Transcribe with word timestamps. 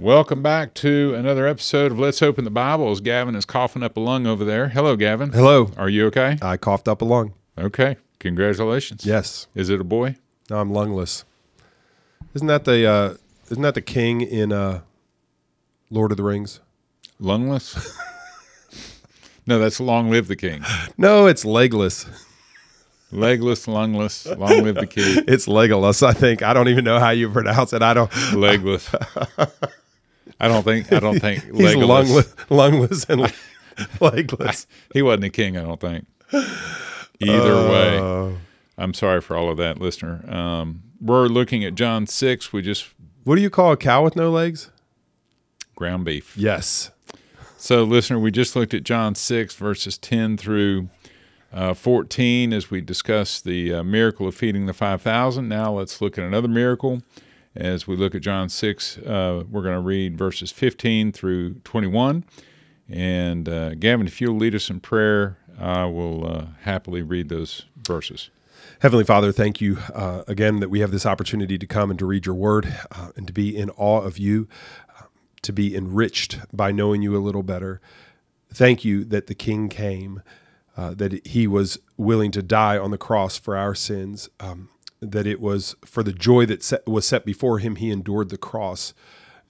Welcome 0.00 0.42
back 0.42 0.72
to 0.76 1.14
another 1.14 1.46
episode 1.46 1.92
of 1.92 1.98
Let's 1.98 2.22
Open 2.22 2.44
the 2.44 2.50
Bible. 2.50 2.90
As 2.90 3.02
Gavin 3.02 3.34
is 3.34 3.44
coughing 3.44 3.82
up 3.82 3.98
a 3.98 4.00
lung 4.00 4.26
over 4.26 4.46
there. 4.46 4.70
Hello, 4.70 4.96
Gavin. 4.96 5.30
Hello. 5.30 5.72
Are 5.76 5.90
you 5.90 6.06
okay? 6.06 6.38
I 6.40 6.56
coughed 6.56 6.88
up 6.88 7.02
a 7.02 7.04
lung. 7.04 7.34
Okay. 7.58 7.98
Congratulations. 8.18 9.04
Yes. 9.04 9.46
Is 9.54 9.68
it 9.68 9.78
a 9.78 9.84
boy? 9.84 10.16
No, 10.48 10.58
I'm 10.58 10.70
lungless. 10.72 11.24
Isn't 12.32 12.46
that 12.46 12.64
the 12.64 12.86
uh, 12.86 13.14
isn't 13.50 13.60
that 13.60 13.74
the 13.74 13.82
king 13.82 14.22
in 14.22 14.52
uh, 14.52 14.80
Lord 15.90 16.12
of 16.12 16.16
the 16.16 16.22
Rings? 16.24 16.60
Lungless? 17.20 17.94
no, 19.46 19.58
that's 19.58 19.80
Long 19.80 20.10
Live 20.10 20.28
the 20.28 20.36
King. 20.36 20.64
No, 20.96 21.26
it's 21.26 21.44
legless. 21.44 22.06
Legless, 23.12 23.66
lungless, 23.66 24.24
long 24.38 24.62
live 24.62 24.76
the 24.76 24.86
king. 24.86 25.24
It's 25.28 25.46
Legolas, 25.46 26.02
I 26.02 26.12
think. 26.12 26.42
I 26.42 26.54
don't 26.54 26.68
even 26.68 26.84
know 26.84 27.00
how 27.00 27.10
you 27.10 27.28
pronounce 27.28 27.72
it. 27.72 27.82
I 27.82 27.92
don't. 27.92 28.10
Legless. 28.32 28.88
I 30.40 30.48
don't 30.48 30.62
think. 30.64 30.92
I 30.92 31.00
don't 31.00 31.20
think. 31.20 31.44
He's 31.54 31.74
Legolas. 31.74 31.86
lungless, 31.86 32.34
lungless 32.48 33.08
and 33.08 33.32
legless. 34.00 34.66
He 34.94 35.02
wasn't 35.02 35.24
a 35.24 35.30
king. 35.30 35.56
I 35.56 35.62
don't 35.62 35.80
think. 35.80 36.06
Either 37.20 37.54
way, 37.70 37.98
Uh, 37.98 38.30
I'm 38.78 38.94
sorry 38.94 39.20
for 39.20 39.36
all 39.36 39.50
of 39.50 39.58
that, 39.58 39.78
listener. 39.78 40.24
Um, 40.32 40.82
we're 41.00 41.26
looking 41.26 41.64
at 41.64 41.74
John 41.74 42.06
six. 42.06 42.52
We 42.52 42.62
just 42.62 42.86
what 43.24 43.36
do 43.36 43.42
you 43.42 43.50
call 43.50 43.72
a 43.72 43.76
cow 43.76 44.02
with 44.04 44.16
no 44.16 44.30
legs? 44.30 44.70
ground 45.76 46.04
beef. 46.04 46.36
Yes. 46.36 46.90
So, 47.56 47.84
listener, 47.84 48.18
we 48.18 48.30
just 48.30 48.54
looked 48.54 48.74
at 48.74 48.84
John 48.84 49.14
6, 49.14 49.54
verses 49.54 49.96
10 49.96 50.36
through 50.36 50.90
uh, 51.54 51.72
14 51.72 52.52
as 52.52 52.70
we 52.70 52.82
discussed 52.82 53.44
the 53.44 53.72
uh, 53.74 53.82
miracle 53.82 54.26
of 54.28 54.34
feeding 54.34 54.66
the 54.66 54.74
5,000. 54.74 55.48
Now, 55.48 55.72
let's 55.72 56.02
look 56.02 56.18
at 56.18 56.24
another 56.24 56.48
miracle. 56.48 57.00
As 57.56 57.86
we 57.86 57.96
look 57.96 58.14
at 58.14 58.22
John 58.22 58.48
6, 58.48 58.98
uh, 58.98 59.42
we're 59.50 59.62
going 59.62 59.74
to 59.74 59.80
read 59.80 60.16
verses 60.16 60.52
15 60.52 61.10
through 61.10 61.54
21. 61.64 62.24
And 62.88 63.48
uh, 63.48 63.74
Gavin, 63.74 64.06
if 64.06 64.20
you'll 64.20 64.36
lead 64.36 64.54
us 64.54 64.70
in 64.70 64.78
prayer, 64.78 65.36
I 65.58 65.84
will 65.86 66.26
uh, 66.26 66.46
happily 66.62 67.02
read 67.02 67.28
those 67.28 67.66
verses. 67.88 68.30
Heavenly 68.80 69.04
Father, 69.04 69.32
thank 69.32 69.60
you 69.60 69.78
uh, 69.94 70.22
again 70.28 70.60
that 70.60 70.70
we 70.70 70.78
have 70.80 70.92
this 70.92 71.04
opportunity 71.04 71.58
to 71.58 71.66
come 71.66 71.90
and 71.90 71.98
to 71.98 72.06
read 72.06 72.24
your 72.24 72.36
word 72.36 72.72
uh, 72.92 73.10
and 73.16 73.26
to 73.26 73.32
be 73.32 73.56
in 73.56 73.68
awe 73.70 74.00
of 74.00 74.16
you, 74.16 74.48
uh, 74.98 75.04
to 75.42 75.52
be 75.52 75.74
enriched 75.74 76.38
by 76.52 76.70
knowing 76.70 77.02
you 77.02 77.16
a 77.16 77.18
little 77.18 77.42
better. 77.42 77.80
Thank 78.54 78.84
you 78.84 79.04
that 79.06 79.26
the 79.26 79.34
King 79.34 79.68
came, 79.68 80.22
that 80.76 81.26
he 81.26 81.46
was 81.46 81.78
willing 81.98 82.30
to 82.30 82.42
die 82.42 82.78
on 82.78 82.90
the 82.90 82.96
cross 82.96 83.38
for 83.38 83.54
our 83.54 83.74
sins, 83.74 84.30
um, 84.40 84.70
that 85.00 85.26
it 85.26 85.40
was 85.40 85.76
for 85.84 86.02
the 86.02 86.12
joy 86.12 86.46
that 86.46 86.62
set, 86.62 86.86
was 86.86 87.06
set 87.06 87.24
before 87.24 87.58
him, 87.58 87.76
he 87.76 87.90
endured 87.90 88.30
the 88.30 88.38
cross, 88.38 88.94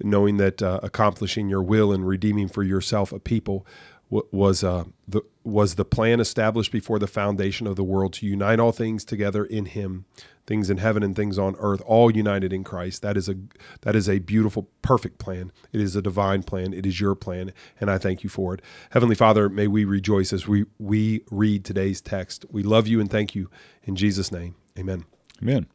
knowing 0.02 0.36
that 0.38 0.62
uh, 0.62 0.80
accomplishing 0.82 1.48
your 1.48 1.62
will 1.62 1.92
and 1.92 2.06
redeeming 2.06 2.48
for 2.48 2.62
yourself 2.62 3.12
a 3.12 3.20
people 3.20 3.66
wa- 4.10 4.22
was 4.30 4.64
uh, 4.64 4.84
the 5.08 5.22
was 5.44 5.76
the 5.76 5.84
plan 5.84 6.20
established 6.20 6.72
before 6.72 6.98
the 6.98 7.06
foundation 7.06 7.66
of 7.66 7.76
the 7.76 7.84
world 7.84 8.12
to 8.14 8.26
unite 8.26 8.60
all 8.60 8.72
things 8.72 9.04
together 9.04 9.44
in 9.44 9.66
Him, 9.66 10.04
things 10.46 10.70
in 10.70 10.78
heaven 10.78 11.02
and 11.02 11.16
things 11.16 11.38
on 11.38 11.56
earth, 11.58 11.82
all 11.86 12.10
united 12.14 12.52
in 12.52 12.64
Christ. 12.64 13.02
That 13.02 13.16
is 13.16 13.28
a 13.28 13.36
that 13.82 13.96
is 13.96 14.08
a 14.08 14.18
beautiful, 14.20 14.68
perfect 14.82 15.18
plan. 15.18 15.52
It 15.72 15.80
is 15.80 15.96
a 15.96 16.02
divine 16.02 16.42
plan. 16.42 16.74
It 16.74 16.86
is 16.86 17.00
your 17.00 17.14
plan, 17.14 17.52
and 17.80 17.90
I 17.90 17.98
thank 17.98 18.22
you 18.24 18.30
for 18.30 18.54
it, 18.54 18.62
Heavenly 18.90 19.16
Father. 19.16 19.48
May 19.48 19.66
we 19.66 19.84
rejoice 19.84 20.32
as 20.32 20.46
we 20.48 20.66
we 20.78 21.24
read 21.30 21.64
today's 21.64 22.00
text. 22.00 22.44
We 22.50 22.62
love 22.62 22.86
you 22.86 23.00
and 23.00 23.10
thank 23.10 23.34
you 23.34 23.50
in 23.84 23.96
Jesus' 23.96 24.32
name. 24.32 24.56
Amen. 24.78 25.19
Amen. 25.42 25.66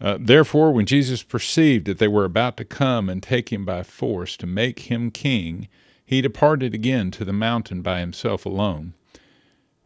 Uh, 0.00 0.16
Therefore, 0.20 0.72
when 0.72 0.86
Jesus 0.86 1.22
perceived 1.22 1.86
that 1.86 1.98
they 1.98 2.08
were 2.08 2.24
about 2.24 2.56
to 2.58 2.64
come 2.64 3.08
and 3.08 3.22
take 3.22 3.52
him 3.52 3.64
by 3.64 3.82
force 3.82 4.36
to 4.36 4.46
make 4.46 4.80
him 4.90 5.10
king, 5.10 5.68
he 6.04 6.20
departed 6.20 6.74
again 6.74 7.10
to 7.12 7.24
the 7.24 7.32
mountain 7.32 7.82
by 7.82 8.00
himself 8.00 8.46
alone. 8.46 8.94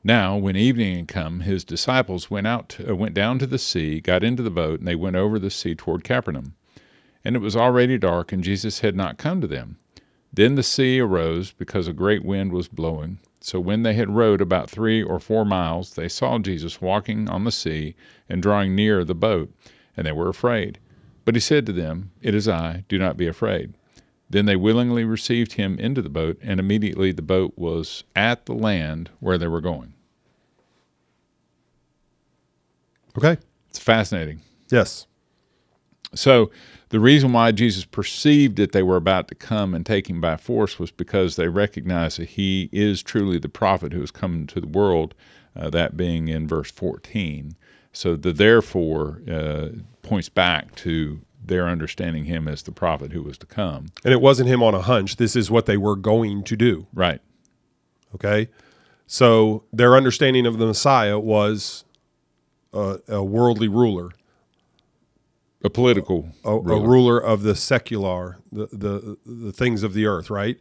Now, 0.04 0.36
when 0.36 0.56
evening 0.56 0.96
had 0.96 1.08
come, 1.08 1.40
his 1.40 1.64
disciples 1.64 2.30
went 2.30 2.46
out, 2.46 2.76
uh, 2.86 2.94
went 2.96 3.14
down 3.14 3.38
to 3.38 3.46
the 3.46 3.58
sea, 3.58 4.00
got 4.00 4.24
into 4.24 4.42
the 4.42 4.50
boat, 4.50 4.80
and 4.80 4.88
they 4.88 4.96
went 4.96 5.16
over 5.16 5.38
the 5.38 5.50
sea 5.50 5.74
toward 5.74 6.04
Capernaum. 6.04 6.54
And 7.24 7.36
it 7.36 7.40
was 7.40 7.56
already 7.56 7.98
dark, 7.98 8.32
and 8.32 8.42
Jesus 8.42 8.80
had 8.80 8.96
not 8.96 9.16
come 9.16 9.40
to 9.40 9.46
them. 9.46 9.78
Then 10.32 10.56
the 10.56 10.62
sea 10.62 10.98
arose 10.98 11.52
because 11.52 11.86
a 11.86 11.92
great 11.92 12.24
wind 12.24 12.52
was 12.52 12.66
blowing. 12.66 13.20
So 13.42 13.58
when 13.58 13.82
they 13.82 13.94
had 13.94 14.14
rowed 14.14 14.40
about 14.40 14.70
three 14.70 15.02
or 15.02 15.18
four 15.18 15.44
miles, 15.44 15.94
they 15.94 16.08
saw 16.08 16.38
Jesus 16.38 16.80
walking 16.80 17.28
on 17.28 17.42
the 17.42 17.50
sea 17.50 17.96
and 18.28 18.40
drawing 18.40 18.76
near 18.76 19.04
the 19.04 19.16
boat, 19.16 19.52
and 19.96 20.06
they 20.06 20.12
were 20.12 20.28
afraid. 20.28 20.78
But 21.24 21.34
he 21.34 21.40
said 21.40 21.66
to 21.66 21.72
them, 21.72 22.12
It 22.20 22.36
is 22.36 22.48
I, 22.48 22.84
do 22.88 22.98
not 22.98 23.16
be 23.16 23.26
afraid. 23.26 23.74
Then 24.30 24.46
they 24.46 24.56
willingly 24.56 25.04
received 25.04 25.54
him 25.54 25.76
into 25.78 26.00
the 26.00 26.08
boat, 26.08 26.38
and 26.40 26.60
immediately 26.60 27.10
the 27.10 27.20
boat 27.20 27.52
was 27.56 28.04
at 28.14 28.46
the 28.46 28.54
land 28.54 29.10
where 29.18 29.38
they 29.38 29.48
were 29.48 29.60
going. 29.60 29.92
Okay. 33.18 33.36
It's 33.68 33.78
fascinating. 33.78 34.40
Yes. 34.70 35.06
So, 36.14 36.50
the 36.90 37.00
reason 37.00 37.32
why 37.32 37.52
Jesus 37.52 37.86
perceived 37.86 38.56
that 38.56 38.72
they 38.72 38.82
were 38.82 38.96
about 38.96 39.28
to 39.28 39.34
come 39.34 39.74
and 39.74 39.84
take 39.84 40.10
him 40.10 40.20
by 40.20 40.36
force 40.36 40.78
was 40.78 40.90
because 40.90 41.36
they 41.36 41.48
recognized 41.48 42.18
that 42.18 42.30
he 42.30 42.68
is 42.70 43.02
truly 43.02 43.38
the 43.38 43.48
prophet 43.48 43.94
who 43.94 44.00
has 44.00 44.10
come 44.10 44.34
into 44.34 44.60
the 44.60 44.66
world, 44.66 45.14
uh, 45.56 45.70
that 45.70 45.96
being 45.96 46.28
in 46.28 46.46
verse 46.46 46.70
14. 46.70 47.56
So, 47.92 48.16
the 48.16 48.32
therefore 48.32 49.22
uh, 49.30 49.68
points 50.02 50.28
back 50.28 50.74
to 50.76 51.20
their 51.44 51.66
understanding 51.66 52.24
him 52.24 52.46
as 52.46 52.62
the 52.62 52.72
prophet 52.72 53.12
who 53.12 53.22
was 53.22 53.38
to 53.38 53.46
come. 53.46 53.86
And 54.04 54.12
it 54.12 54.20
wasn't 54.20 54.48
him 54.48 54.62
on 54.62 54.74
a 54.74 54.82
hunch. 54.82 55.16
This 55.16 55.34
is 55.34 55.50
what 55.50 55.66
they 55.66 55.76
were 55.76 55.96
going 55.96 56.44
to 56.44 56.56
do. 56.56 56.86
Right. 56.92 57.20
Okay. 58.14 58.48
So 59.06 59.64
their 59.72 59.96
understanding 59.96 60.46
of 60.46 60.58
the 60.58 60.66
Messiah 60.66 61.18
was 61.18 61.84
a, 62.72 62.98
a 63.08 63.24
worldly 63.24 63.68
ruler, 63.68 64.10
A 65.64 65.70
political 65.70 66.28
a, 66.44 66.50
a 66.50 66.60
ruler. 66.60 66.88
ruler 66.88 67.18
of 67.18 67.42
the 67.42 67.54
secular, 67.54 68.38
the, 68.50 68.66
the 68.72 69.18
the 69.24 69.52
things 69.52 69.82
of 69.82 69.94
the 69.94 70.06
earth, 70.06 70.28
right? 70.30 70.58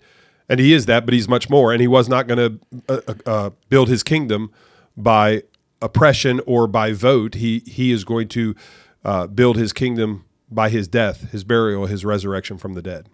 And 0.47 0.59
he 0.59 0.73
is 0.73 0.85
that, 0.85 1.05
but 1.05 1.13
he's 1.13 1.27
much 1.29 1.49
more. 1.49 1.71
And 1.71 1.81
he 1.81 1.87
was 1.87 2.09
not 2.09 2.27
going 2.27 2.59
to 2.85 3.01
uh, 3.07 3.13
uh, 3.25 3.49
build 3.69 3.87
his 3.87 4.03
kingdom 4.03 4.51
by 4.97 5.43
oppression 5.81 6.41
or 6.45 6.67
by 6.67 6.91
vote. 6.91 7.35
He 7.35 7.63
he 7.65 7.91
is 7.91 8.03
going 8.03 8.27
to 8.29 8.55
uh, 9.03 9.27
build 9.27 9.57
his 9.57 9.73
kingdom 9.73 10.25
by 10.51 10.69
his 10.69 10.87
death, 10.87 11.31
his 11.31 11.43
burial, 11.43 11.85
his 11.85 12.03
resurrection 12.05 12.57
from 12.57 12.73
the 12.73 12.81
dead. 12.81 13.07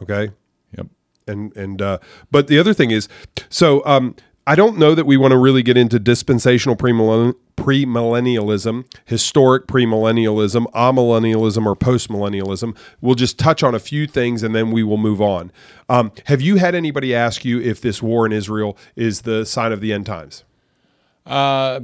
Okay. 0.00 0.30
Yep. 0.76 0.86
and 1.26 1.56
and 1.56 1.82
uh, 1.82 1.98
but 2.30 2.46
the 2.46 2.58
other 2.58 2.74
thing 2.74 2.90
is, 2.90 3.08
so 3.48 3.84
um, 3.84 4.16
I 4.46 4.54
don't 4.54 4.76
know 4.76 4.94
that 4.94 5.06
we 5.06 5.16
want 5.16 5.32
to 5.32 5.38
really 5.38 5.62
get 5.62 5.76
into 5.76 5.98
dispensational 5.98 6.76
premillenn- 6.76 7.34
premillennialism, 7.56 8.84
historic 9.06 9.66
premillennialism, 9.66 10.70
amillennialism, 10.72 11.64
or 11.66 11.74
postmillennialism. 11.74 12.76
We'll 13.00 13.14
just 13.14 13.38
touch 13.38 13.62
on 13.62 13.74
a 13.74 13.78
few 13.78 14.06
things 14.06 14.42
and 14.42 14.54
then 14.54 14.70
we 14.70 14.82
will 14.82 14.98
move 14.98 15.22
on. 15.22 15.50
Um, 15.88 16.12
have 16.26 16.42
you 16.42 16.56
had 16.56 16.74
anybody 16.74 17.14
ask 17.14 17.44
you 17.44 17.60
if 17.60 17.80
this 17.80 18.02
war 18.02 18.26
in 18.26 18.32
Israel 18.32 18.76
is 18.96 19.22
the 19.22 19.46
sign 19.46 19.72
of 19.72 19.80
the 19.80 19.92
end 19.92 20.04
times? 20.04 20.44
Uh, 21.24 21.80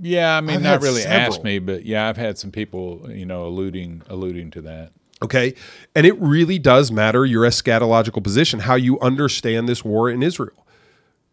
yeah, 0.00 0.36
I 0.36 0.40
mean, 0.40 0.56
I've 0.56 0.62
not 0.62 0.82
really 0.82 1.02
asked 1.02 1.42
me, 1.42 1.58
but 1.58 1.84
yeah, 1.84 2.08
I've 2.08 2.16
had 2.16 2.38
some 2.38 2.52
people, 2.52 3.08
you 3.10 3.26
know, 3.26 3.46
alluding 3.46 4.02
alluding 4.08 4.50
to 4.52 4.60
that. 4.62 4.92
Okay, 5.22 5.54
and 5.94 6.04
it 6.04 6.20
really 6.20 6.58
does 6.58 6.90
matter 6.90 7.24
your 7.24 7.44
eschatological 7.44 8.22
position, 8.22 8.60
how 8.60 8.74
you 8.74 8.98
understand 9.00 9.68
this 9.68 9.84
war 9.84 10.10
in 10.10 10.22
Israel. 10.22 10.61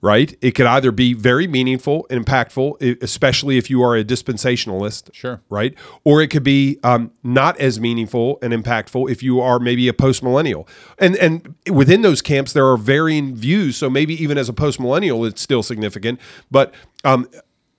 Right? 0.01 0.37
It 0.41 0.51
could 0.51 0.65
either 0.65 0.91
be 0.91 1.13
very 1.13 1.45
meaningful 1.47 2.07
and 2.09 2.25
impactful, 2.25 3.01
especially 3.03 3.57
if 3.57 3.69
you 3.69 3.81
are 3.83 3.95
a 3.97 4.03
dispensationalist, 4.03 5.13
Sure. 5.13 5.41
right? 5.49 5.73
Or 6.03 6.21
it 6.21 6.27
could 6.29 6.43
be 6.43 6.79
um, 6.83 7.11
not 7.23 7.59
as 7.59 7.79
meaningful 7.79 8.40
and 8.41 8.53
impactful 8.53 9.11
if 9.11 9.22
you 9.22 9.41
are 9.41 9.59
maybe 9.59 9.87
a 9.87 9.93
post 9.93 10.23
millennial. 10.23 10.67
And 10.97 11.16
and 11.17 11.55
within 11.69 12.01
those 12.01 12.22
camps, 12.22 12.53
there 12.53 12.66
are 12.67 12.78
varying 12.78 13.35
views. 13.35 13.75
So 13.75 13.90
maybe 13.90 14.22
even 14.22 14.37
as 14.37 14.47
a 14.47 14.53
post 14.53 14.79
millennial, 14.79 15.25
it's 15.25 15.41
still 15.41 15.63
significant. 15.63 16.19
But 16.49 16.73
um, 17.03 17.28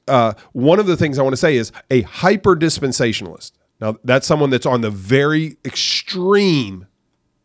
uh, 0.06 0.34
one 0.52 0.78
of 0.78 0.87
the 0.87 0.96
things 0.96 1.19
I 1.19 1.23
want 1.23 1.32
to 1.32 1.38
say 1.38 1.56
is 1.56 1.73
a 1.90 2.02
hyper 2.02 2.55
dispensationalist. 2.55 3.52
Now 3.81 3.96
that's 4.05 4.26
someone 4.26 4.50
that's 4.50 4.66
on 4.66 4.82
the 4.82 4.90
very 4.90 5.56
extreme 5.64 6.87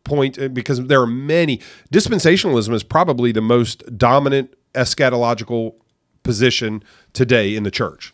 point 0.04 0.38
uh, 0.38 0.48
because 0.48 0.84
there 0.86 1.00
are 1.00 1.06
many 1.06 1.60
dispensationalism 1.92 2.72
is 2.74 2.82
probably 2.82 3.32
the 3.32 3.40
most 3.40 3.98
dominant 3.98 4.54
eschatological 4.76 5.74
position 6.22 6.82
today 7.12 7.54
in 7.54 7.62
the 7.62 7.70
church. 7.70 8.12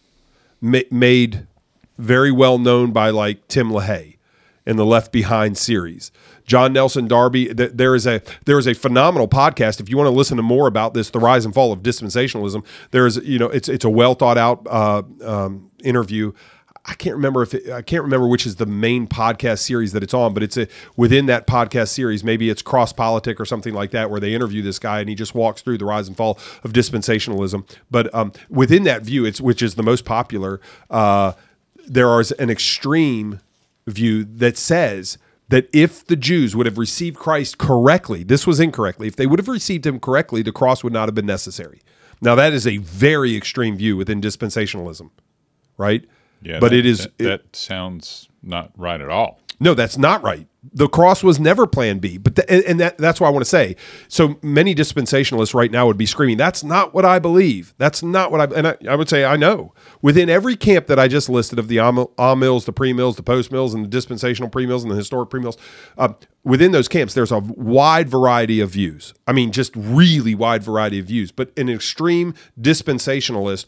Ma- 0.60 0.80
made 0.90 1.46
very 1.98 2.30
well 2.30 2.58
known 2.58 2.92
by 2.92 3.10
like 3.10 3.46
tim 3.48 3.70
lahaye 3.70 4.16
in 4.64 4.76
the 4.76 4.86
left 4.86 5.12
behind 5.12 5.58
series. 5.58 6.12
John 6.46 6.72
nelson 6.72 7.08
darby 7.08 7.54
th- 7.54 7.72
there 7.74 7.94
is 7.94 8.06
a 8.06 8.22
there 8.44 8.58
is 8.58 8.66
a 8.66 8.74
phenomenal 8.74 9.28
podcast. 9.28 9.80
If 9.80 9.88
you 9.88 9.96
want 9.96 10.06
to 10.06 10.12
listen 10.12 10.36
to 10.36 10.42
more 10.42 10.66
about 10.66 10.94
this 10.94 11.10
the 11.10 11.18
rise 11.18 11.44
and 11.44 11.54
fall 11.54 11.72
of 11.72 11.80
dispensationalism 11.80 12.64
there 12.90 13.06
is 13.06 13.16
you 13.18 13.38
know 13.38 13.48
it's 13.48 13.68
it's 13.68 13.84
a 13.84 13.90
well 13.90 14.14
thought 14.14 14.38
out 14.38 14.66
uh, 14.68 15.02
um, 15.24 15.70
interview 15.82 16.32
I 16.84 16.94
can't 16.94 17.14
remember 17.14 17.42
if 17.42 17.54
it, 17.54 17.70
I 17.70 17.80
can't 17.82 18.02
remember 18.02 18.26
which 18.26 18.44
is 18.44 18.56
the 18.56 18.66
main 18.66 19.06
podcast 19.06 19.60
series 19.60 19.92
that 19.92 20.02
it's 20.02 20.14
on, 20.14 20.34
but 20.34 20.42
it's 20.42 20.56
a, 20.56 20.66
within 20.96 21.26
that 21.26 21.46
podcast 21.46 21.88
series. 21.88 22.24
Maybe 22.24 22.50
it's 22.50 22.60
Cross 22.60 22.94
Politic 22.94 23.40
or 23.40 23.44
something 23.44 23.72
like 23.72 23.92
that, 23.92 24.10
where 24.10 24.18
they 24.18 24.34
interview 24.34 24.62
this 24.62 24.80
guy 24.80 24.98
and 24.98 25.08
he 25.08 25.14
just 25.14 25.34
walks 25.34 25.62
through 25.62 25.78
the 25.78 25.84
rise 25.84 26.08
and 26.08 26.16
fall 26.16 26.38
of 26.64 26.72
dispensationalism. 26.72 27.68
But 27.90 28.12
um, 28.12 28.32
within 28.48 28.82
that 28.84 29.02
view, 29.02 29.24
it's 29.24 29.40
which 29.40 29.62
is 29.62 29.76
the 29.76 29.82
most 29.84 30.04
popular. 30.04 30.60
Uh, 30.90 31.32
there 31.86 32.18
is 32.20 32.32
an 32.32 32.50
extreme 32.50 33.40
view 33.86 34.24
that 34.24 34.56
says 34.56 35.18
that 35.50 35.68
if 35.72 36.04
the 36.06 36.16
Jews 36.16 36.56
would 36.56 36.66
have 36.66 36.78
received 36.78 37.16
Christ 37.16 37.58
correctly, 37.58 38.24
this 38.24 38.46
was 38.46 38.58
incorrectly. 38.58 39.06
If 39.06 39.16
they 39.16 39.26
would 39.26 39.38
have 39.38 39.48
received 39.48 39.86
him 39.86 40.00
correctly, 40.00 40.42
the 40.42 40.52
cross 40.52 40.82
would 40.82 40.92
not 40.92 41.08
have 41.08 41.14
been 41.14 41.26
necessary. 41.26 41.80
Now 42.20 42.34
that 42.34 42.52
is 42.52 42.66
a 42.66 42.78
very 42.78 43.36
extreme 43.36 43.76
view 43.76 43.96
within 43.96 44.20
dispensationalism, 44.20 45.10
right? 45.76 46.04
Yeah, 46.42 46.58
but 46.60 46.70
that, 46.70 46.76
it 46.78 46.86
is 46.86 46.98
that, 47.00 47.12
it- 47.18 47.24
that 47.24 47.56
sounds 47.56 48.28
not 48.42 48.72
right 48.76 49.00
at 49.00 49.08
all. 49.08 49.40
no, 49.60 49.74
that's 49.74 49.96
not 49.96 50.22
right. 50.22 50.46
The 50.72 50.88
cross 50.88 51.24
was 51.24 51.40
never 51.40 51.66
Plan 51.66 51.98
B, 51.98 52.18
but 52.18 52.36
th- 52.36 52.46
and- 52.48 52.64
and 52.64 52.80
that, 52.80 52.96
that's 52.96 53.20
why 53.20 53.26
I 53.26 53.30
want 53.30 53.44
to 53.44 53.48
say. 53.48 53.74
So 54.06 54.38
many 54.42 54.76
dispensationalists 54.76 55.54
right 55.54 55.70
now 55.72 55.86
would 55.88 55.96
be 55.96 56.06
screaming, 56.06 56.36
"That's 56.36 56.62
not 56.62 56.94
what 56.94 57.04
I 57.04 57.18
believe. 57.18 57.74
That's 57.78 58.00
not 58.02 58.30
what 58.30 58.40
I." 58.40 58.44
And 58.56 58.68
I, 58.68 58.76
I 58.88 58.94
would 58.94 59.08
say, 59.08 59.24
I 59.24 59.36
know. 59.36 59.74
Within 60.02 60.30
every 60.30 60.54
camp 60.54 60.86
that 60.86 61.00
I 61.00 61.08
just 61.08 61.28
listed 61.28 61.58
of 61.58 61.66
the 61.66 61.80
ah 61.80 62.34
mills, 62.36 62.64
the 62.64 62.72
pre 62.72 62.92
mills, 62.92 63.16
the 63.16 63.24
post 63.24 63.50
mills, 63.50 63.74
and 63.74 63.84
the 63.84 63.88
dispensational 63.88 64.48
pre 64.50 64.64
mills 64.66 64.84
and 64.84 64.90
the 64.92 64.96
historic 64.96 65.30
pre 65.30 65.40
mills, 65.40 65.56
uh, 65.98 66.12
within 66.44 66.70
those 66.70 66.86
camps, 66.86 67.14
there's 67.14 67.32
a 67.32 67.40
wide 67.40 68.08
variety 68.08 68.60
of 68.60 68.70
views. 68.70 69.14
I 69.26 69.32
mean, 69.32 69.50
just 69.50 69.72
really 69.74 70.34
wide 70.36 70.62
variety 70.62 71.00
of 71.00 71.06
views. 71.06 71.32
But 71.32 71.50
an 71.58 71.68
extreme 71.68 72.34
dispensationalist, 72.60 73.66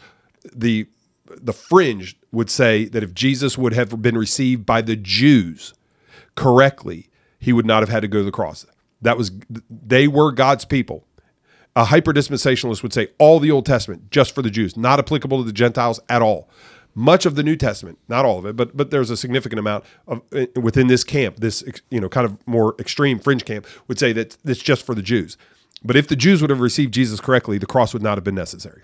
the 0.55 0.87
the 1.27 1.53
fringe 1.53 2.17
would 2.33 2.51
say 2.51 2.85
that 2.87 3.03
if 3.03 3.15
Jesus 3.15 3.57
would 3.57 3.73
have 3.73 4.03
been 4.03 4.17
received 4.17 4.67
by 4.67 4.83
the 4.83 4.97
Jews 4.97 5.75
correctly, 6.35 7.09
he 7.39 7.53
would 7.53 7.67
not 7.67 7.83
have 7.83 7.89
had 7.89 8.01
to 8.01 8.09
go 8.09 8.19
to 8.19 8.25
the 8.25 8.33
cross. 8.33 8.67
That 9.03 9.17
was 9.17 9.31
they 9.71 10.09
were 10.09 10.33
God's 10.33 10.65
people. 10.65 11.07
A 11.77 11.87
hyper 11.87 12.13
dispensationalist 12.13 12.83
would 12.83 12.93
say 12.93 13.09
all 13.19 13.41
the 13.41 13.51
Old 13.51 13.67
Testament 13.67 14.11
just 14.11 14.35
for 14.35 14.43
the 14.43 14.51
Jews, 14.51 14.77
not 14.77 14.99
applicable 14.99 15.39
to 15.39 15.45
the 15.45 15.53
Gentiles 15.53 15.99
at 16.09 16.23
all. 16.23 16.49
Much 16.95 17.27
of 17.27 17.35
the 17.35 17.43
New 17.43 17.57
Testament, 17.57 17.99
not 18.09 18.25
all 18.25 18.39
of 18.39 18.47
it, 18.47 18.55
but 18.55 18.77
but 18.77 18.91
there's 18.91 19.11
a 19.11 19.17
significant 19.17 19.59
amount 19.59 19.85
of 20.07 20.23
uh, 20.35 20.47
within 20.61 20.87
this 20.87 21.03
camp, 21.03 21.37
this 21.37 21.65
you 21.91 22.01
know 22.01 22.09
kind 22.09 22.25
of 22.25 22.39
more 22.47 22.77
extreme 22.79 23.19
fringe 23.19 23.45
camp 23.45 23.67
would 23.89 23.99
say 23.99 24.13
that 24.13 24.37
it's 24.45 24.63
just 24.63 24.87
for 24.87 24.95
the 24.95 25.03
Jews. 25.03 25.37
But 25.83 25.97
if 25.97 26.09
the 26.09 26.17
Jews 26.17 26.41
would 26.41 26.51
have 26.51 26.61
received 26.61 26.95
Jesus 26.95 27.21
correctly, 27.21 27.59
the 27.59 27.67
cross 27.67 27.93
would 27.93 28.03
not 28.03 28.17
have 28.17 28.25
been 28.25 28.35
necessary. 28.35 28.83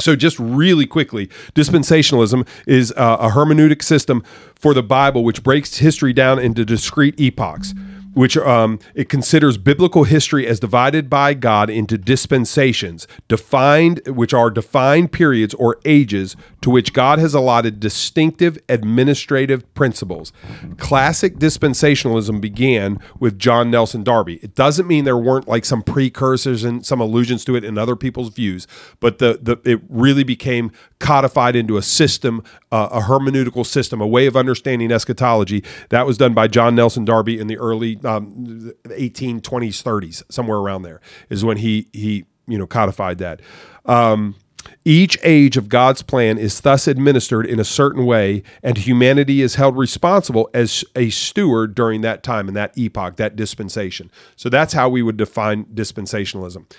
So, 0.00 0.16
just 0.16 0.38
really 0.38 0.86
quickly, 0.86 1.28
dispensationalism 1.54 2.46
is 2.66 2.92
uh, 2.96 3.16
a 3.20 3.28
hermeneutic 3.28 3.82
system 3.82 4.22
for 4.54 4.74
the 4.74 4.82
Bible 4.82 5.24
which 5.24 5.42
breaks 5.42 5.78
history 5.78 6.12
down 6.12 6.38
into 6.38 6.64
discrete 6.64 7.18
epochs. 7.18 7.74
Which 8.14 8.36
um, 8.36 8.80
it 8.94 9.08
considers 9.08 9.56
biblical 9.56 10.04
history 10.04 10.46
as 10.46 10.58
divided 10.58 11.08
by 11.08 11.34
God 11.34 11.70
into 11.70 11.96
dispensations, 11.96 13.06
defined, 13.28 14.00
which 14.06 14.34
are 14.34 14.50
defined 14.50 15.12
periods 15.12 15.54
or 15.54 15.78
ages 15.84 16.34
to 16.62 16.70
which 16.70 16.92
God 16.92 17.18
has 17.18 17.34
allotted 17.34 17.78
distinctive 17.78 18.58
administrative 18.68 19.72
principles. 19.74 20.32
Classic 20.76 21.36
dispensationalism 21.36 22.40
began 22.40 22.98
with 23.18 23.38
John 23.38 23.70
Nelson 23.70 24.02
Darby. 24.02 24.40
It 24.42 24.54
doesn't 24.54 24.86
mean 24.86 25.04
there 25.04 25.16
weren't 25.16 25.48
like 25.48 25.64
some 25.64 25.82
precursors 25.82 26.64
and 26.64 26.84
some 26.84 27.00
allusions 27.00 27.44
to 27.44 27.54
it 27.54 27.64
in 27.64 27.78
other 27.78 27.96
people's 27.96 28.30
views, 28.30 28.66
but 28.98 29.18
the, 29.18 29.38
the 29.40 29.70
it 29.70 29.80
really 29.88 30.24
became 30.24 30.72
codified 30.98 31.56
into 31.56 31.76
a 31.76 31.82
system, 31.82 32.42
uh, 32.72 32.88
a 32.92 33.00
hermeneutical 33.00 33.64
system, 33.64 34.00
a 34.00 34.06
way 34.06 34.26
of 34.26 34.36
understanding 34.36 34.92
eschatology. 34.92 35.62
That 35.88 36.06
was 36.06 36.18
done 36.18 36.34
by 36.34 36.48
John 36.48 36.74
Nelson 36.74 37.04
Darby 37.04 37.38
in 37.38 37.46
the 37.46 37.56
early 37.56 37.99
um, 38.04 38.72
1820s, 38.84 39.82
30s, 39.82 40.22
somewhere 40.30 40.58
around 40.58 40.82
there 40.82 41.00
is 41.28 41.44
when 41.44 41.58
he 41.58 41.88
he 41.92 42.24
you 42.46 42.58
know 42.58 42.66
codified 42.66 43.18
that. 43.18 43.40
Um, 43.86 44.36
each 44.84 45.18
age 45.22 45.56
of 45.56 45.68
God's 45.68 46.02
plan 46.02 46.38
is 46.38 46.60
thus 46.60 46.86
administered 46.86 47.46
in 47.46 47.58
a 47.58 47.64
certain 47.64 48.04
way, 48.06 48.42
and 48.62 48.76
humanity 48.76 49.42
is 49.42 49.54
held 49.54 49.76
responsible 49.76 50.50
as 50.54 50.84
a 50.94 51.10
steward 51.10 51.74
during 51.74 52.02
that 52.02 52.22
time 52.22 52.48
and 52.48 52.56
that 52.56 52.76
epoch, 52.76 53.16
that 53.16 53.36
dispensation. 53.36 54.10
So 54.36 54.48
that's 54.48 54.72
how 54.72 54.88
we 54.88 55.02
would 55.02 55.16
define 55.16 55.64
dispensationalism. 55.66 56.70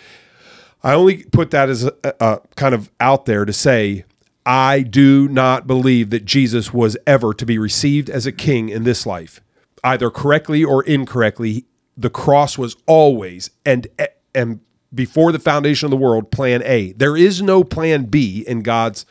I 0.83 0.93
only 0.93 1.23
put 1.25 1.51
that 1.51 1.69
as 1.69 1.83
a, 1.85 1.93
a 2.03 2.41
kind 2.55 2.73
of 2.73 2.91
out 2.99 3.25
there 3.25 3.45
to 3.45 3.53
say 3.53 4.05
I 4.45 4.81
do 4.81 5.27
not 5.27 5.67
believe 5.67 6.09
that 6.09 6.25
Jesus 6.25 6.73
was 6.73 6.97
ever 7.05 7.33
to 7.35 7.45
be 7.45 7.57
received 7.57 8.09
as 8.09 8.25
a 8.25 8.31
king 8.31 8.69
in 8.69 8.83
this 8.83 9.05
life, 9.05 9.41
either 9.83 10.09
correctly 10.09 10.63
or 10.63 10.83
incorrectly. 10.83 11.65
The 11.97 12.09
cross 12.09 12.57
was 12.57 12.75
always 12.87 13.51
and 13.65 13.87
and 14.33 14.61
before 14.93 15.31
the 15.31 15.39
foundation 15.39 15.85
of 15.85 15.91
the 15.91 15.97
world, 15.97 16.31
Plan 16.31 16.61
A. 16.63 16.91
There 16.93 17.15
is 17.15 17.41
no 17.41 17.63
Plan 17.63 18.05
B 18.05 18.43
in 18.47 18.61
God's 18.61 19.05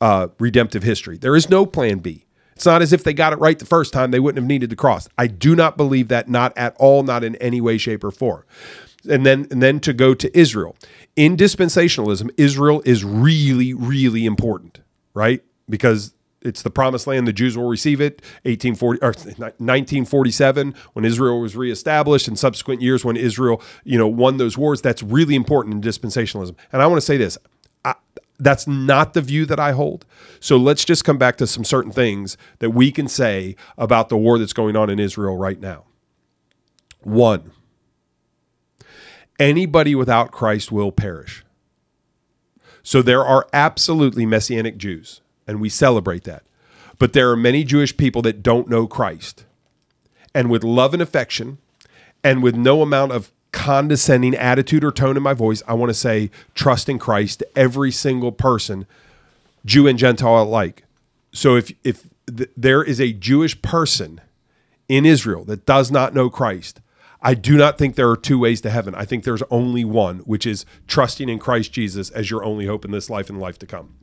uh, 0.00 0.28
redemptive 0.38 0.82
history. 0.82 1.16
There 1.16 1.36
is 1.36 1.48
no 1.48 1.64
Plan 1.66 1.98
B. 1.98 2.26
It's 2.54 2.66
not 2.66 2.82
as 2.82 2.92
if 2.92 3.02
they 3.02 3.14
got 3.14 3.32
it 3.32 3.36
right 3.36 3.58
the 3.58 3.66
first 3.66 3.92
time; 3.92 4.10
they 4.10 4.20
wouldn't 4.20 4.42
have 4.42 4.48
needed 4.48 4.70
the 4.70 4.76
cross. 4.76 5.08
I 5.18 5.26
do 5.26 5.56
not 5.56 5.76
believe 5.76 6.08
that, 6.08 6.28
not 6.28 6.56
at 6.56 6.76
all, 6.78 7.02
not 7.02 7.24
in 7.24 7.36
any 7.36 7.60
way, 7.60 7.78
shape, 7.78 8.04
or 8.04 8.10
form. 8.10 8.44
And 9.08 9.26
then, 9.26 9.48
and 9.50 9.60
then 9.60 9.80
to 9.80 9.92
go 9.92 10.14
to 10.14 10.38
Israel 10.38 10.76
in 11.16 11.36
dispensationalism, 11.36 12.30
Israel 12.36 12.82
is 12.84 13.04
really, 13.04 13.74
really 13.74 14.24
important, 14.26 14.80
right? 15.12 15.42
Because 15.68 16.14
it's 16.44 16.62
the 16.62 16.70
promised 16.70 17.06
land. 17.06 17.26
The 17.26 17.32
Jews 17.32 17.56
will 17.56 17.68
receive 17.68 18.00
it. 18.00 18.22
1840 18.44 19.00
or 19.02 19.12
1947, 19.12 20.74
when 20.92 21.04
Israel 21.04 21.40
was 21.40 21.56
reestablished, 21.56 22.28
and 22.28 22.38
subsequent 22.38 22.82
years 22.82 23.04
when 23.04 23.16
Israel, 23.16 23.62
you 23.84 23.98
know, 23.98 24.08
won 24.08 24.36
those 24.36 24.58
wars. 24.58 24.82
That's 24.82 25.02
really 25.02 25.34
important 25.34 25.74
in 25.74 25.80
dispensationalism. 25.80 26.56
And 26.72 26.82
I 26.82 26.86
want 26.86 26.98
to 26.98 27.06
say 27.06 27.16
this: 27.16 27.38
I, 27.84 27.94
that's 28.38 28.66
not 28.66 29.14
the 29.14 29.20
view 29.20 29.46
that 29.46 29.60
I 29.60 29.72
hold. 29.72 30.04
So 30.40 30.56
let's 30.56 30.84
just 30.84 31.04
come 31.04 31.18
back 31.18 31.36
to 31.36 31.46
some 31.46 31.64
certain 31.64 31.92
things 31.92 32.36
that 32.58 32.70
we 32.70 32.90
can 32.90 33.08
say 33.08 33.56
about 33.78 34.08
the 34.08 34.16
war 34.16 34.38
that's 34.38 34.52
going 34.52 34.76
on 34.76 34.90
in 34.90 34.98
Israel 34.98 35.36
right 35.36 35.60
now. 35.60 35.84
One, 37.00 37.52
anybody 39.38 39.94
without 39.94 40.30
Christ 40.30 40.70
will 40.70 40.92
perish. 40.92 41.44
So 42.82 43.00
there 43.00 43.24
are 43.24 43.46
absolutely 43.52 44.26
messianic 44.26 44.76
Jews, 44.76 45.21
and 45.46 45.60
we 45.60 45.68
celebrate 45.68 46.24
that. 46.24 46.42
But 46.98 47.12
there 47.12 47.30
are 47.30 47.36
many 47.36 47.64
Jewish 47.64 47.96
people 47.96 48.22
that 48.22 48.42
don't 48.42 48.68
know 48.68 48.86
Christ. 48.86 49.44
And 50.34 50.50
with 50.50 50.64
love 50.64 50.94
and 50.94 51.02
affection, 51.02 51.58
and 52.24 52.42
with 52.42 52.54
no 52.54 52.82
amount 52.82 53.12
of 53.12 53.32
condescending 53.52 54.34
attitude 54.34 54.84
or 54.84 54.90
tone 54.90 55.16
in 55.16 55.22
my 55.22 55.34
voice, 55.34 55.62
I 55.66 55.74
want 55.74 55.90
to 55.90 55.94
say 55.94 56.30
trust 56.54 56.88
in 56.88 56.98
Christ 56.98 57.40
to 57.40 57.58
every 57.58 57.90
single 57.90 58.32
person, 58.32 58.86
Jew 59.64 59.86
and 59.86 59.98
Gentile 59.98 60.42
alike. 60.42 60.84
So 61.32 61.56
if 61.56 61.72
if 61.84 62.06
th- 62.34 62.50
there 62.56 62.82
is 62.82 63.00
a 63.00 63.12
Jewish 63.12 63.60
person 63.62 64.20
in 64.88 65.04
Israel 65.04 65.44
that 65.44 65.66
does 65.66 65.90
not 65.90 66.14
know 66.14 66.30
Christ, 66.30 66.80
I 67.20 67.34
do 67.34 67.56
not 67.56 67.78
think 67.78 67.94
there 67.94 68.10
are 68.10 68.16
two 68.16 68.38
ways 68.38 68.60
to 68.62 68.70
heaven. 68.70 68.94
I 68.94 69.04
think 69.04 69.24
there's 69.24 69.42
only 69.50 69.84
one, 69.84 70.18
which 70.20 70.46
is 70.46 70.66
trusting 70.88 71.28
in 71.28 71.38
Christ 71.38 71.72
Jesus 71.72 72.10
as 72.10 72.30
your 72.30 72.44
only 72.44 72.66
hope 72.66 72.84
in 72.84 72.90
this 72.90 73.08
life 73.08 73.30
and 73.30 73.40
life 73.40 73.58
to 73.60 73.66
come. 73.66 73.94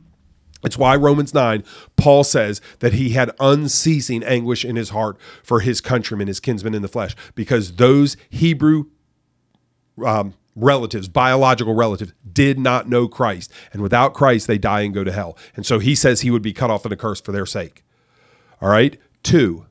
It's 0.64 0.78
why 0.78 0.96
Romans 0.96 1.34
9, 1.34 1.64
Paul 1.96 2.24
says 2.24 2.60
that 2.80 2.94
he 2.94 3.12
had 3.12 3.32
unceasing 3.40 4.24
anguish 4.24 4.66
in 4.66 4.76
his 4.76 4.90
heart 4.90 5.18
for 5.44 5.62
his 5.62 5.80
countrymen, 5.80 6.28
his 6.28 6.40
kinsmen 6.40 6.74
in 6.74 6.82
the 6.82 6.88
flesh, 6.88 7.16
because 7.34 7.74
those 7.76 8.18
Hebrew 8.30 8.86
um, 10.04 10.34
relatives, 10.56 11.08
biological 11.08 11.74
relatives, 11.74 12.14
did 12.32 12.60
not 12.60 12.90
know 12.90 13.08
Christ. 13.08 13.52
And 13.72 13.82
without 13.82 14.14
Christ, 14.14 14.48
they 14.48 14.58
die 14.58 14.82
and 14.82 14.94
go 14.94 15.04
to 15.04 15.12
hell. 15.12 15.38
And 15.56 15.66
so 15.66 15.80
he 15.80 15.96
says 15.96 16.22
he 16.22 16.32
would 16.32 16.42
be 16.42 16.54
cut 16.54 16.70
off 16.70 16.86
and 16.86 16.94
accursed 16.94 17.26
for 17.26 17.32
their 17.32 17.46
sake. 17.46 17.84
All 18.62 18.70
right? 18.70 19.00
Two, 19.24 19.66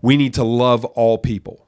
we 0.00 0.16
need 0.16 0.34
to 0.34 0.44
love 0.44 0.84
all 0.84 1.18
people. 1.18 1.66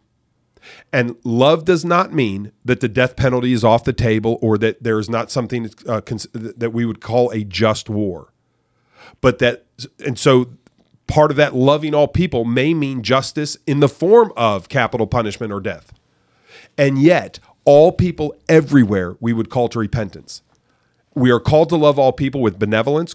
And 0.92 1.16
love 1.24 1.64
does 1.64 1.84
not 1.84 2.12
mean 2.12 2.52
that 2.64 2.80
the 2.80 2.88
death 2.88 3.16
penalty 3.16 3.52
is 3.52 3.64
off 3.64 3.84
the 3.84 3.92
table 3.92 4.38
or 4.40 4.56
that 4.58 4.82
there 4.82 4.98
is 4.98 5.10
not 5.10 5.30
something 5.30 5.70
uh, 5.86 6.00
cons- 6.00 6.28
that 6.32 6.70
we 6.72 6.86
would 6.86 7.00
call 7.00 7.30
a 7.30 7.44
just 7.44 7.90
war. 7.90 8.32
But 9.20 9.38
that, 9.38 9.64
and 10.04 10.18
so 10.18 10.48
part 11.06 11.30
of 11.30 11.36
that 11.36 11.54
loving 11.54 11.94
all 11.94 12.08
people 12.08 12.44
may 12.44 12.74
mean 12.74 13.02
justice 13.02 13.56
in 13.66 13.80
the 13.80 13.88
form 13.88 14.32
of 14.36 14.68
capital 14.68 15.06
punishment 15.06 15.52
or 15.52 15.60
death. 15.60 15.92
And 16.76 17.00
yet, 17.00 17.38
all 17.64 17.92
people 17.92 18.34
everywhere 18.48 19.16
we 19.20 19.32
would 19.32 19.50
call 19.50 19.68
to 19.68 19.78
repentance. 19.78 20.42
We 21.14 21.30
are 21.30 21.40
called 21.40 21.68
to 21.70 21.76
love 21.76 21.98
all 21.98 22.12
people 22.12 22.40
with 22.40 22.58
benevolence 22.58 23.14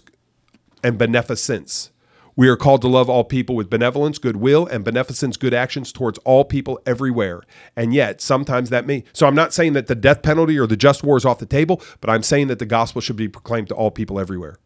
and 0.82 0.98
beneficence. 0.98 1.90
We 2.36 2.48
are 2.48 2.56
called 2.56 2.80
to 2.82 2.88
love 2.88 3.10
all 3.10 3.24
people 3.24 3.54
with 3.54 3.68
benevolence, 3.68 4.16
goodwill, 4.16 4.66
and 4.66 4.82
beneficence, 4.82 5.36
good 5.36 5.52
actions 5.52 5.92
towards 5.92 6.18
all 6.18 6.44
people 6.44 6.80
everywhere. 6.86 7.42
And 7.76 7.92
yet, 7.92 8.22
sometimes 8.22 8.70
that 8.70 8.86
may. 8.86 9.04
So, 9.12 9.26
I'm 9.26 9.34
not 9.34 9.52
saying 9.52 9.74
that 9.74 9.88
the 9.88 9.94
death 9.94 10.22
penalty 10.22 10.58
or 10.58 10.66
the 10.66 10.76
just 10.76 11.02
war 11.02 11.18
is 11.18 11.26
off 11.26 11.38
the 11.38 11.46
table, 11.46 11.82
but 12.00 12.08
I'm 12.08 12.22
saying 12.22 12.46
that 12.46 12.58
the 12.58 12.66
gospel 12.66 13.02
should 13.02 13.16
be 13.16 13.28
proclaimed 13.28 13.68
to 13.68 13.74
all 13.74 13.90
people 13.90 14.18
everywhere. 14.18 14.56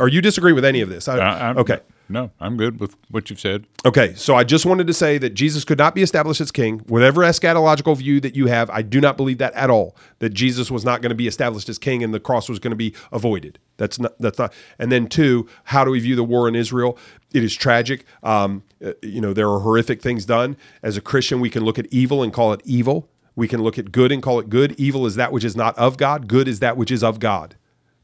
Are 0.00 0.08
you 0.08 0.20
disagree 0.22 0.52
with 0.52 0.64
any 0.64 0.80
of 0.80 0.88
this? 0.88 1.08
I, 1.08 1.18
I- 1.18 1.38
I'm- 1.48 1.58
okay. 1.58 1.80
No, 2.10 2.30
I'm 2.40 2.56
good 2.56 2.80
with 2.80 2.96
what 3.10 3.28
you've 3.28 3.38
said. 3.38 3.66
Okay, 3.84 4.14
so 4.14 4.34
I 4.34 4.42
just 4.42 4.64
wanted 4.64 4.86
to 4.86 4.94
say 4.94 5.18
that 5.18 5.34
Jesus 5.34 5.62
could 5.62 5.76
not 5.76 5.94
be 5.94 6.00
established 6.02 6.40
as 6.40 6.50
king. 6.50 6.78
Whatever 6.86 7.20
eschatological 7.20 7.94
view 7.98 8.18
that 8.20 8.34
you 8.34 8.46
have, 8.46 8.70
I 8.70 8.80
do 8.80 8.98
not 8.98 9.18
believe 9.18 9.36
that 9.38 9.52
at 9.52 9.68
all. 9.68 9.94
That 10.20 10.30
Jesus 10.32 10.70
was 10.70 10.86
not 10.86 11.02
going 11.02 11.10
to 11.10 11.14
be 11.14 11.26
established 11.26 11.68
as 11.68 11.78
king 11.78 12.02
and 12.02 12.14
the 12.14 12.18
cross 12.18 12.48
was 12.48 12.58
going 12.58 12.70
to 12.70 12.76
be 12.76 12.94
avoided. 13.12 13.58
That's 13.76 13.98
not. 13.98 14.14
That's 14.18 14.38
not. 14.38 14.54
And 14.78 14.90
then 14.90 15.06
two, 15.06 15.48
how 15.64 15.84
do 15.84 15.90
we 15.90 16.00
view 16.00 16.16
the 16.16 16.24
war 16.24 16.48
in 16.48 16.54
Israel? 16.54 16.96
It 17.34 17.44
is 17.44 17.54
tragic. 17.54 18.06
Um, 18.22 18.62
uh, 18.82 18.92
you 19.02 19.20
know, 19.20 19.34
there 19.34 19.50
are 19.50 19.60
horrific 19.60 20.00
things 20.00 20.24
done. 20.24 20.56
As 20.82 20.96
a 20.96 21.02
Christian, 21.02 21.40
we 21.40 21.50
can 21.50 21.62
look 21.62 21.78
at 21.78 21.86
evil 21.92 22.22
and 22.22 22.32
call 22.32 22.54
it 22.54 22.62
evil. 22.64 23.10
We 23.36 23.48
can 23.48 23.62
look 23.62 23.78
at 23.78 23.92
good 23.92 24.12
and 24.12 24.22
call 24.22 24.40
it 24.40 24.48
good. 24.48 24.72
Evil 24.80 25.04
is 25.04 25.16
that 25.16 25.30
which 25.30 25.44
is 25.44 25.54
not 25.56 25.76
of 25.76 25.98
God. 25.98 26.26
Good 26.26 26.48
is 26.48 26.60
that 26.60 26.78
which 26.78 26.90
is 26.90 27.04
of 27.04 27.20
God. 27.20 27.56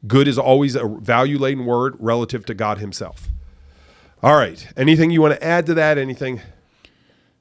Good 0.06 0.28
is 0.28 0.38
always 0.38 0.74
a 0.74 0.86
value 0.86 1.38
laden 1.38 1.64
word 1.66 1.94
relative 1.98 2.44
to 2.46 2.54
God 2.54 2.78
Himself. 2.78 3.28
All 4.22 4.36
right. 4.36 4.66
Anything 4.76 5.10
you 5.10 5.20
want 5.22 5.34
to 5.34 5.44
add 5.44 5.66
to 5.66 5.74
that? 5.74 5.98
Anything? 5.98 6.40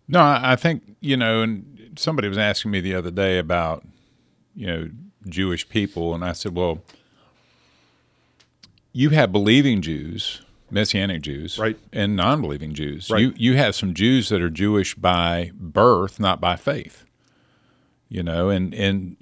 No, 0.08 0.22
I 0.22 0.55
think 0.55 0.96
you 1.00 1.15
know, 1.17 1.41
and 1.41 1.93
somebody 1.98 2.27
was 2.27 2.38
asking 2.38 2.72
me 2.72 2.82
the 2.82 2.96
other 2.96 3.12
day 3.12 3.38
about 3.38 3.84
you 4.55 4.67
know 4.67 4.89
Jewish 5.27 5.67
people, 5.70 6.13
and 6.13 6.24
I 6.25 6.34
said, 6.34 6.55
well, 6.55 6.82
you 8.91 9.10
have 9.10 9.32
believing 9.32 9.82
Jews, 9.82 10.41
Messianic 10.70 11.22
Jews, 11.22 11.58
Right. 11.58 11.77
and 11.91 12.15
non-believing 12.15 12.74
Jews. 12.74 13.10
Right. 13.10 13.22
You 13.22 13.34
you 13.38 13.58
have 13.58 13.75
some 13.75 13.93
Jews 13.93 14.29
that 14.29 14.41
are 14.41 14.50
Jewish 14.50 14.96
by 14.96 15.51
birth, 15.55 16.20
not 16.20 16.39
by 16.41 16.55
faith. 16.55 17.05
You 18.10 18.24
know, 18.24 18.50
and 18.50 18.74
and 18.74 19.15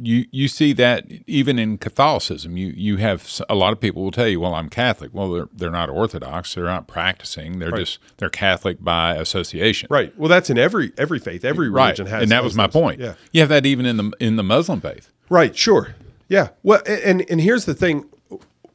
you 0.00 0.26
you 0.30 0.48
see 0.48 0.72
that 0.74 1.06
even 1.26 1.58
in 1.58 1.78
Catholicism. 1.78 2.56
You 2.56 2.68
you 2.76 2.96
have 2.98 3.40
a 3.48 3.54
lot 3.54 3.72
of 3.72 3.80
people 3.80 4.02
will 4.02 4.10
tell 4.10 4.28
you, 4.28 4.40
well, 4.40 4.54
I'm 4.54 4.68
Catholic. 4.68 5.10
Well, 5.12 5.30
they're 5.30 5.48
they're 5.52 5.70
not 5.70 5.88
Orthodox. 5.90 6.54
They're 6.54 6.64
not 6.64 6.86
practicing. 6.86 7.58
They're 7.58 7.72
just 7.72 7.98
they're 8.18 8.30
Catholic 8.30 8.82
by 8.82 9.14
association. 9.16 9.88
Right. 9.90 10.16
Well, 10.18 10.28
that's 10.28 10.50
in 10.50 10.58
every 10.58 10.92
every 10.96 11.18
faith. 11.18 11.44
Every 11.44 11.68
religion 11.68 12.06
has. 12.06 12.22
and 12.22 12.30
that 12.30 12.44
was 12.44 12.54
my 12.54 12.66
point. 12.66 13.00
Yeah. 13.00 13.14
you 13.32 13.40
have 13.40 13.48
that 13.50 13.66
even 13.66 13.86
in 13.86 13.96
the 13.96 14.12
in 14.20 14.36
the 14.36 14.42
Muslim 14.42 14.80
faith. 14.80 15.10
Right. 15.28 15.56
Sure. 15.56 15.94
Yeah. 16.28 16.48
Well, 16.62 16.82
and 16.86 17.24
and 17.30 17.40
here's 17.40 17.64
the 17.64 17.74
thing 17.74 18.08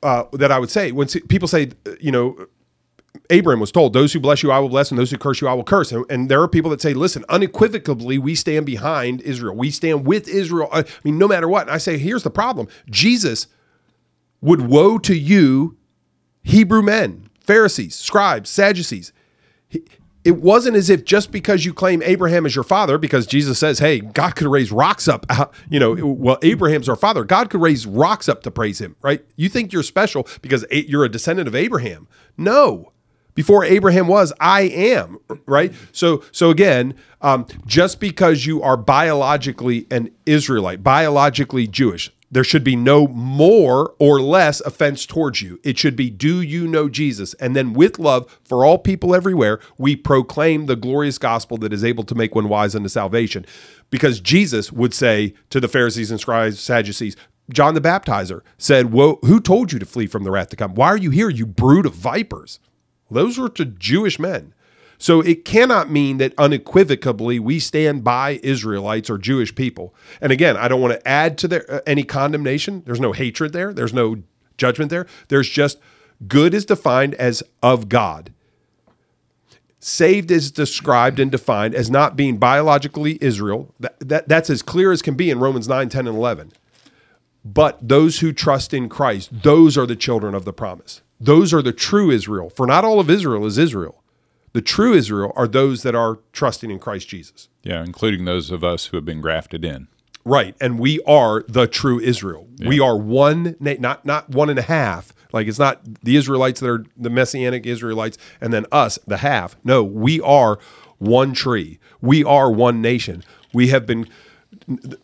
uh, 0.03 0.23
that 0.33 0.51
I 0.51 0.59
would 0.59 0.69
say 0.69 0.91
when 0.91 1.07
people 1.07 1.47
say, 1.47 1.71
you 1.99 2.11
know, 2.11 2.47
Abraham 3.29 3.59
was 3.59 3.71
told, 3.71 3.93
"Those 3.93 4.13
who 4.13 4.19
bless 4.19 4.43
you, 4.43 4.51
I 4.51 4.59
will 4.59 4.69
bless, 4.69 4.91
and 4.91 4.99
those 4.99 5.11
who 5.11 5.17
curse 5.17 5.41
you, 5.41 5.47
I 5.47 5.53
will 5.53 5.63
curse." 5.63 5.91
And, 5.91 6.05
and 6.09 6.29
there 6.29 6.41
are 6.41 6.47
people 6.47 6.71
that 6.71 6.81
say, 6.81 6.93
"Listen, 6.93 7.23
unequivocally, 7.29 8.17
we 8.17 8.35
stand 8.35 8.65
behind 8.65 9.21
Israel. 9.21 9.55
We 9.55 9.71
stand 9.71 10.05
with 10.05 10.27
Israel. 10.27 10.69
I 10.71 10.85
mean, 11.03 11.17
no 11.17 11.27
matter 11.27 11.47
what." 11.47 11.63
And 11.63 11.71
I 11.71 11.77
say, 11.77 11.97
"Here's 11.97 12.23
the 12.23 12.29
problem: 12.29 12.67
Jesus 12.89 13.47
would 14.41 14.61
woe 14.61 14.97
to 14.99 15.15
you, 15.15 15.77
Hebrew 16.43 16.81
men, 16.81 17.29
Pharisees, 17.39 17.95
scribes, 17.95 18.49
Sadducees." 18.49 19.13
It 20.23 20.41
wasn't 20.41 20.75
as 20.75 20.89
if 20.89 21.05
just 21.05 21.31
because 21.31 21.63
you 21.63 21.73
claim 21.73 22.03
Abraham 22.03 22.45
as 22.45 22.53
your 22.53 22.65
father, 22.65 22.97
because 22.97 23.25
Jesus 23.25 23.57
says, 23.59 23.79
"Hey, 23.79 24.01
God 24.01 24.35
could 24.35 24.47
raise 24.47 24.73
rocks 24.73 25.07
up." 25.07 25.25
You 25.69 25.79
know, 25.79 25.93
well, 25.93 26.37
Abraham's 26.43 26.89
our 26.89 26.95
father. 26.97 27.23
God 27.23 27.49
could 27.49 27.61
raise 27.61 27.85
rocks 27.85 28.27
up 28.27 28.43
to 28.43 28.51
praise 28.51 28.79
Him, 28.79 28.97
right? 29.01 29.23
You 29.37 29.47
think 29.47 29.71
you're 29.71 29.83
special 29.83 30.27
because 30.41 30.65
you're 30.69 31.05
a 31.05 31.09
descendant 31.09 31.47
of 31.47 31.55
Abraham? 31.55 32.07
No. 32.37 32.91
Before 33.37 33.63
Abraham 33.63 34.07
was, 34.07 34.33
I 34.39 34.61
am, 34.61 35.19
right? 35.45 35.71
So, 35.91 36.23
so 36.31 36.49
again, 36.49 36.95
um, 37.21 37.45
just 37.67 37.99
because 37.99 38.47
you 38.47 38.63
are 38.63 38.75
biologically 38.75 39.85
an 39.91 40.09
Israelite, 40.25 40.81
biologically 40.81 41.67
Jewish, 41.67 42.11
there 42.31 42.43
should 42.43 42.63
be 42.63 42.75
no 42.75 43.07
more 43.07 43.93
or 43.99 44.19
less 44.19 44.59
offense 44.61 45.05
towards 45.05 45.43
you. 45.43 45.59
It 45.63 45.77
should 45.77 45.95
be, 45.95 46.09
do 46.09 46.41
you 46.41 46.67
know 46.67 46.89
Jesus? 46.89 47.35
And 47.35 47.55
then, 47.55 47.73
with 47.73 47.99
love 47.99 48.39
for 48.43 48.65
all 48.65 48.79
people 48.79 49.13
everywhere, 49.13 49.59
we 49.77 49.95
proclaim 49.95 50.65
the 50.65 50.75
glorious 50.75 51.19
gospel 51.19 51.57
that 51.57 51.71
is 51.71 51.83
able 51.83 52.05
to 52.05 52.15
make 52.15 52.33
one 52.33 52.49
wise 52.49 52.75
unto 52.75 52.89
salvation. 52.89 53.45
Because 53.91 54.19
Jesus 54.19 54.71
would 54.71 54.95
say 54.95 55.35
to 55.51 55.59
the 55.59 55.67
Pharisees 55.67 56.09
and 56.09 56.19
scribes, 56.19 56.59
Sadducees, 56.59 57.15
John 57.53 57.75
the 57.75 57.81
Baptizer 57.81 58.41
said, 58.57 58.87
who 58.87 59.39
told 59.39 59.71
you 59.71 59.77
to 59.77 59.85
flee 59.85 60.07
from 60.07 60.23
the 60.23 60.31
wrath 60.31 60.49
to 60.49 60.55
come? 60.55 60.73
Why 60.73 60.87
are 60.87 60.97
you 60.97 61.11
here, 61.11 61.29
you 61.29 61.45
brood 61.45 61.85
of 61.85 61.93
vipers? 61.93 62.59
Those 63.09 63.37
were 63.37 63.49
to 63.49 63.65
Jewish 63.65 64.19
men. 64.19 64.53
So 64.97 65.21
it 65.21 65.45
cannot 65.45 65.91
mean 65.91 66.17
that 66.17 66.33
unequivocally 66.37 67.39
we 67.39 67.59
stand 67.59 68.03
by 68.03 68.39
Israelites 68.41 69.09
or 69.09 69.17
Jewish 69.17 69.53
people. 69.53 69.93
And 70.21 70.31
again, 70.31 70.57
I 70.57 70.67
don't 70.67 70.81
want 70.81 70.93
to 70.93 71.07
add 71.07 71.37
to 71.39 71.47
their 71.47 71.71
uh, 71.71 71.81
any 71.85 72.03
condemnation. 72.03 72.83
There's 72.85 72.99
no 72.99 73.13
hatred 73.13 73.53
there. 73.53 73.73
There's 73.73 73.93
no 73.93 74.23
judgment 74.57 74.89
there. 74.89 75.05
There's 75.27 75.49
just 75.49 75.77
good 76.27 76.53
is 76.53 76.65
defined 76.65 77.13
as 77.15 77.43
of 77.61 77.89
God. 77.89 78.33
Saved 79.79 80.31
is 80.31 80.51
described 80.51 81.19
and 81.19 81.31
defined 81.31 81.75
as 81.75 81.91
not 81.91 82.15
being 82.15 82.37
biologically 82.37 83.19
Israel. 83.21 83.73
That, 83.79 83.99
that, 83.99 84.27
that's 84.27 84.49
as 84.49 84.63
clear 84.63 84.91
as 84.91 85.03
can 85.03 85.13
be 85.13 85.29
in 85.29 85.39
Romans 85.39 85.67
9, 85.67 85.89
10, 85.89 86.07
and 86.07 86.17
11. 86.17 86.51
But 87.45 87.87
those 87.87 88.19
who 88.19 88.33
trust 88.33 88.73
in 88.73 88.89
Christ, 88.89 89.29
those 89.43 89.77
are 89.77 89.85
the 89.85 89.95
children 89.95 90.33
of 90.33 90.43
the 90.43 90.51
promise. 90.51 91.03
Those 91.19 91.53
are 91.53 91.61
the 91.61 91.73
true 91.73 92.11
Israel. 92.11 92.49
For 92.49 92.67
not 92.67 92.85
all 92.85 92.99
of 92.99 93.09
Israel 93.09 93.45
is 93.45 93.57
Israel. 93.57 94.03
The 94.53 94.61
true 94.61 94.93
Israel 94.93 95.33
are 95.35 95.47
those 95.47 95.83
that 95.83 95.95
are 95.95 96.19
trusting 96.31 96.71
in 96.71 96.79
Christ 96.79 97.07
Jesus. 97.07 97.49
Yeah, 97.63 97.83
including 97.83 98.25
those 98.25 98.49
of 98.49 98.63
us 98.63 98.87
who 98.87 98.97
have 98.97 99.05
been 99.05 99.21
grafted 99.21 99.65
in. 99.65 99.87
Right. 100.25 100.55
And 100.59 100.77
we 100.77 100.99
are 101.03 101.43
the 101.47 101.67
true 101.67 101.99
Israel. 101.99 102.47
We 102.59 102.79
are 102.79 102.97
one, 102.97 103.55
not 103.59 104.05
not 104.05 104.29
one 104.29 104.49
and 104.49 104.59
a 104.59 104.63
half. 104.63 105.13
Like 105.31 105.47
it's 105.47 105.59
not 105.59 105.81
the 106.03 106.15
Israelites 106.15 106.59
that 106.59 106.69
are 106.69 106.85
the 106.97 107.09
messianic 107.09 107.65
Israelites 107.65 108.17
and 108.41 108.53
then 108.53 108.65
us, 108.71 108.99
the 109.07 109.17
half. 109.17 109.55
No, 109.63 109.83
we 109.83 110.19
are 110.21 110.59
one 110.97 111.33
tree. 111.33 111.79
We 112.01 112.23
are 112.23 112.51
one 112.51 112.81
nation. 112.81 113.23
We 113.53 113.69
have 113.69 113.85
been, 113.85 114.07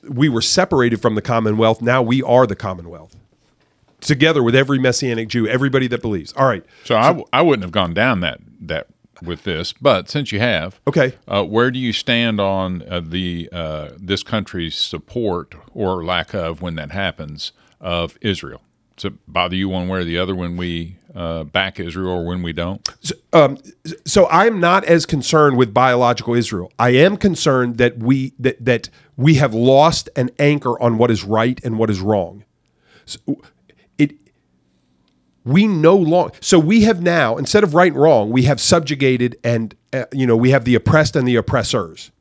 we 0.04 0.30
were 0.30 0.42
separated 0.42 1.02
from 1.02 1.16
the 1.16 1.22
commonwealth. 1.22 1.82
Now 1.82 2.02
we 2.02 2.22
are 2.24 2.48
the 2.48 2.56
commonwealth. 2.56 3.16
Together 4.04 4.44
with 4.44 4.56
every 4.56 4.80
messianic 4.80 5.28
Jew, 5.30 5.48
everybody 5.48 5.88
that 5.88 6.02
believes. 6.02 6.34
All 6.34 6.46
right. 6.46 6.64
So, 6.84 6.96
I, 6.98 7.08
w- 7.08 7.26
I 7.34 7.42
wouldn't 7.42 7.64
have 7.64 7.72
gone 7.72 7.94
down 7.94 8.20
that 8.22 8.40
that 8.62 8.88
with 9.22 9.44
this, 9.44 9.74
but 9.74 10.10
since 10.10 10.32
you 10.34 10.40
have, 10.40 10.80
Okay. 10.88 11.14
uh, 11.28 11.44
where 11.44 11.72
do 11.72 11.80
you 11.80 11.94
stand 11.94 12.42
on 12.42 12.84
uh, 12.90 13.00
the 13.00 13.48
uh, 13.54 13.90
this 13.98 14.22
country's 14.24 14.76
support 14.76 15.56
or 15.74 16.04
lack 16.04 16.34
of 16.34 16.62
when 16.62 16.76
that 16.76 16.92
happens 16.92 17.54
of 17.80 18.18
Israel? 18.22 18.62
Does 18.98 19.06
it 19.06 19.14
bother 19.28 19.56
you 19.56 19.70
one 19.70 19.88
way 19.88 20.00
or 20.00 20.04
the 20.04 20.18
other 20.20 20.36
when 20.36 20.56
we 20.58 20.98
uh, 21.16 21.44
back 21.46 21.80
Israel 21.80 22.10
or 22.12 22.26
when 22.26 22.44
we 22.44 22.54
don't? 22.54 22.88
so 24.06 24.28
I'm 24.30 24.60
not 24.60 24.84
as 24.86 25.06
concerned 25.06 25.58
with 25.58 25.74
biological 25.74 26.34
Israel. 26.36 26.72
I 26.78 26.90
am 26.92 27.18
concerned 27.18 27.78
that 27.78 27.98
we 28.00 28.34
that 28.40 28.64
that 28.64 28.90
we 29.18 29.36
have 29.36 29.54
lost 29.54 30.10
an 30.16 30.30
anchor 30.38 30.80
on 30.82 30.98
what 30.98 31.10
is 31.12 31.24
right 31.24 31.60
and 31.64 31.80
what 31.80 31.90
is 31.90 32.02
wrong. 32.02 32.44
So 33.06 33.20
we 35.46 35.68
no 35.68 35.96
longer 35.96 36.34
so 36.40 36.58
we 36.58 36.82
have 36.84 37.02
now 37.02 37.38
instead 37.38 37.64
of 37.64 37.74
right 37.74 37.92
and 37.92 38.02
wrong 38.02 38.30
we 38.30 38.44
have 38.44 38.62
subjugated 38.62 39.38
and 39.44 39.76
uh, 39.92 40.06
you 40.12 40.26
know 40.26 40.38
we 40.38 40.52
have 40.52 40.66
the 40.66 40.76
oppressed 40.76 41.16
and 41.16 41.28
the 41.28 41.36
oppressors 41.36 42.12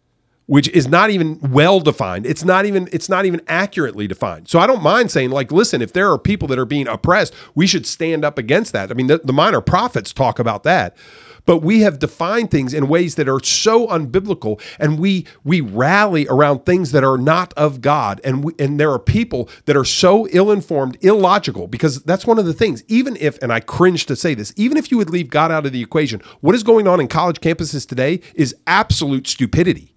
which 0.46 0.68
is 0.68 0.88
not 0.88 1.08
even 1.08 1.38
well 1.40 1.80
defined. 1.80 2.26
It's 2.26 2.44
not 2.44 2.66
even 2.66 2.88
it's 2.92 3.08
not 3.08 3.24
even 3.24 3.40
accurately 3.48 4.06
defined. 4.06 4.48
So 4.48 4.58
i 4.58 4.66
don't 4.66 4.82
mind 4.82 5.10
saying 5.10 5.30
like 5.30 5.52
listen 5.52 5.80
if 5.80 5.92
there 5.92 6.10
are 6.10 6.18
people 6.18 6.48
that 6.48 6.58
are 6.58 6.66
being 6.66 6.88
oppressed 6.88 7.32
we 7.54 7.66
should 7.66 7.86
stand 7.86 8.24
up 8.24 8.38
against 8.38 8.72
that. 8.72 8.90
I 8.90 8.94
mean 8.94 9.06
the, 9.06 9.18
the 9.18 9.32
minor 9.32 9.60
prophets 9.60 10.12
talk 10.12 10.38
about 10.38 10.62
that 10.64 10.96
but 11.44 11.58
we 11.58 11.80
have 11.80 11.98
defined 11.98 12.50
things 12.50 12.72
in 12.74 12.88
ways 12.88 13.16
that 13.16 13.28
are 13.28 13.42
so 13.42 13.86
unbiblical 13.88 14.60
and 14.78 14.98
we 14.98 15.26
we 15.44 15.60
rally 15.60 16.26
around 16.28 16.64
things 16.64 16.92
that 16.92 17.04
are 17.04 17.18
not 17.18 17.52
of 17.54 17.80
god. 17.80 18.20
And 18.24 18.44
we, 18.44 18.54
and 18.58 18.78
there 18.78 18.90
are 18.90 18.98
people 18.98 19.48
that 19.66 19.76
are 19.76 19.84
so 19.84 20.28
ill-informed 20.28 20.96
illogical 21.00 21.66
because 21.66 22.02
that's 22.02 22.26
one 22.26 22.38
of 22.38 22.46
the 22.46 22.52
things. 22.52 22.84
Even 22.88 23.16
if 23.16 23.40
and 23.42 23.52
i 23.52 23.60
cringe 23.60 24.06
to 24.06 24.16
say 24.16 24.34
this 24.34 24.52
even 24.56 24.76
if 24.76 24.90
you 24.90 24.96
would 24.98 25.10
leave 25.10 25.30
god 25.30 25.50
out 25.50 25.66
of 25.66 25.72
the 25.72 25.82
equation 25.82 26.20
what 26.40 26.54
is 26.54 26.62
going 26.62 26.86
on 26.86 27.00
in 27.00 27.08
college 27.08 27.40
campuses 27.40 27.88
today 27.88 28.20
is 28.34 28.54
absolute 28.66 29.26
stupidity. 29.26 29.94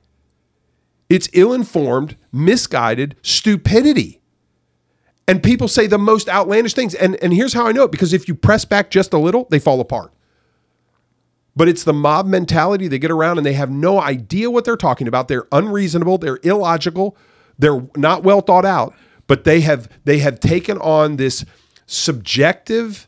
It's 1.09 1.29
ill-informed 1.33 2.17
misguided 2.31 3.15
stupidity. 3.21 4.21
And 5.27 5.41
people 5.41 5.67
say 5.67 5.87
the 5.87 5.97
most 5.97 6.29
outlandish 6.29 6.73
things. 6.73 6.95
And 6.95 7.15
and 7.21 7.33
here's 7.33 7.53
how 7.53 7.67
i 7.67 7.71
know 7.71 7.83
it 7.83 7.91
because 7.91 8.13
if 8.13 8.27
you 8.27 8.35
press 8.35 8.65
back 8.65 8.89
just 8.89 9.13
a 9.13 9.17
little 9.17 9.47
they 9.49 9.59
fall 9.59 9.79
apart 9.79 10.14
but 11.55 11.67
it's 11.69 11.83
the 11.83 11.93
mob 11.93 12.25
mentality. 12.25 12.87
They 12.87 12.99
get 12.99 13.11
around 13.11 13.37
and 13.37 13.45
they 13.45 13.53
have 13.53 13.71
no 13.71 14.01
idea 14.01 14.51
what 14.51 14.65
they're 14.65 14.75
talking 14.75 15.07
about. 15.07 15.27
They're 15.27 15.47
unreasonable. 15.51 16.17
They're 16.17 16.39
illogical. 16.43 17.17
They're 17.57 17.87
not 17.95 18.23
well 18.23 18.41
thought 18.41 18.65
out. 18.65 18.93
But 19.27 19.43
they 19.43 19.61
have 19.61 19.89
they 20.03 20.19
have 20.19 20.39
taken 20.39 20.77
on 20.77 21.15
this 21.15 21.45
subjective, 21.87 23.07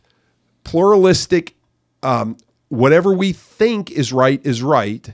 pluralistic, 0.63 1.55
um, 2.01 2.37
whatever 2.69 3.13
we 3.13 3.33
think 3.33 3.91
is 3.91 4.11
right 4.11 4.43
is 4.45 4.63
right. 4.63 5.11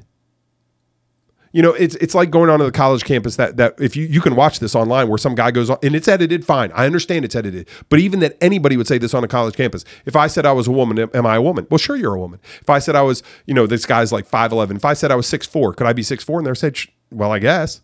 You 1.53 1.61
know, 1.61 1.73
it's 1.73 1.95
it's 1.95 2.15
like 2.15 2.31
going 2.31 2.49
onto 2.49 2.65
the 2.65 2.71
college 2.71 3.03
campus 3.03 3.35
that 3.35 3.57
that 3.57 3.75
if 3.79 3.95
you 3.95 4.05
you 4.07 4.19
can 4.21 4.35
watch 4.35 4.59
this 4.59 4.75
online 4.75 5.07
where 5.07 5.19
some 5.19 5.35
guy 5.35 5.51
goes 5.51 5.69
on 5.69 5.77
and 5.83 5.95
it's 5.95 6.07
edited, 6.07 6.43
fine. 6.43 6.71
I 6.73 6.85
understand 6.87 7.23
it's 7.25 7.35
edited, 7.35 7.69
but 7.89 7.99
even 7.99 8.19
that 8.21 8.35
anybody 8.41 8.75
would 8.75 8.87
say 8.87 8.97
this 8.97 9.13
on 9.13 9.23
a 9.23 9.27
college 9.27 9.55
campus. 9.55 9.85
If 10.05 10.15
I 10.15 10.25
said 10.27 10.47
I 10.47 10.51
was 10.51 10.67
a 10.67 10.71
woman, 10.71 10.97
am 11.13 11.25
I 11.27 11.35
a 11.35 11.41
woman? 11.41 11.67
Well, 11.69 11.77
sure, 11.77 11.95
you're 11.95 12.15
a 12.15 12.19
woman. 12.19 12.39
If 12.59 12.69
I 12.71 12.79
said 12.79 12.95
I 12.95 13.03
was, 13.03 13.21
you 13.45 13.53
know, 13.53 13.67
this 13.67 13.85
guy's 13.85 14.11
like 14.11 14.25
five 14.25 14.51
eleven. 14.51 14.75
If 14.77 14.83
I 14.83 14.93
said 14.93 15.11
I 15.11 15.15
was 15.15 15.27
six 15.27 15.45
four, 15.45 15.73
could 15.73 15.85
I 15.85 15.93
be 15.93 16.03
six 16.03 16.23
four? 16.23 16.39
And 16.39 16.47
they 16.47 16.53
said, 16.55 16.75
well, 17.11 17.31
I 17.31 17.39
guess. 17.39 17.81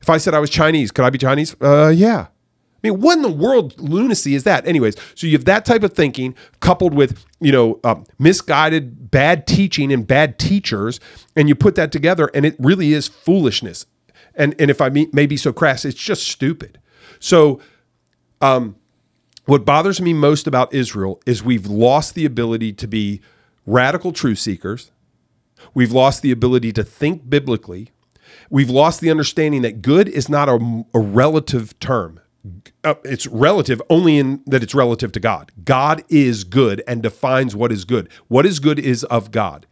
If 0.00 0.08
I 0.08 0.18
said 0.18 0.32
I 0.32 0.38
was 0.38 0.48
Chinese, 0.48 0.92
could 0.92 1.04
I 1.04 1.10
be 1.10 1.18
Chinese? 1.18 1.56
Uh, 1.60 1.88
yeah. 1.88 2.28
I 2.82 2.90
mean, 2.90 3.00
what 3.00 3.16
in 3.16 3.22
the 3.22 3.28
world 3.28 3.78
lunacy 3.80 4.36
is 4.36 4.44
that? 4.44 4.64
Anyways, 4.66 4.94
so 5.16 5.26
you 5.26 5.32
have 5.32 5.46
that 5.46 5.64
type 5.64 5.82
of 5.82 5.94
thinking 5.94 6.36
coupled 6.60 6.94
with, 6.94 7.24
you 7.40 7.50
know, 7.50 7.80
uh, 7.82 7.96
misguided, 8.20 9.10
bad 9.10 9.48
teaching 9.48 9.92
and 9.92 10.06
bad 10.06 10.38
teachers, 10.38 11.00
and 11.34 11.48
you 11.48 11.56
put 11.56 11.74
that 11.74 11.90
together, 11.90 12.30
and 12.34 12.46
it 12.46 12.54
really 12.60 12.92
is 12.92 13.08
foolishness. 13.08 13.84
And 14.36 14.54
and 14.60 14.70
if 14.70 14.80
I 14.80 14.90
may 14.90 15.26
be 15.26 15.36
so 15.36 15.52
crass, 15.52 15.84
it's 15.84 15.98
just 15.98 16.28
stupid. 16.28 16.78
So, 17.18 17.60
um, 18.40 18.76
what 19.46 19.64
bothers 19.64 20.00
me 20.00 20.12
most 20.12 20.46
about 20.46 20.72
Israel 20.72 21.20
is 21.26 21.42
we've 21.42 21.66
lost 21.66 22.14
the 22.14 22.24
ability 22.24 22.74
to 22.74 22.86
be 22.86 23.20
radical 23.66 24.12
truth 24.12 24.38
seekers. 24.38 24.92
We've 25.74 25.90
lost 25.90 26.22
the 26.22 26.30
ability 26.30 26.72
to 26.74 26.84
think 26.84 27.28
biblically. 27.28 27.90
We've 28.50 28.70
lost 28.70 29.00
the 29.00 29.10
understanding 29.10 29.62
that 29.62 29.82
good 29.82 30.08
is 30.08 30.28
not 30.28 30.48
a, 30.48 30.84
a 30.94 31.00
relative 31.00 31.76
term 31.80 32.20
uh, 32.84 32.94
it's 33.04 33.26
relative 33.26 33.80
only 33.90 34.18
in 34.18 34.42
that 34.46 34.62
it's 34.62 34.74
relative 34.74 35.12
to 35.12 35.20
God. 35.20 35.52
God 35.64 36.04
is 36.08 36.44
good 36.44 36.82
and 36.86 37.02
defines 37.02 37.54
what 37.54 37.72
is 37.72 37.84
good. 37.84 38.08
What 38.28 38.46
is 38.46 38.58
good 38.58 38.78
is 38.78 39.04
of 39.04 39.30
God. 39.30 39.66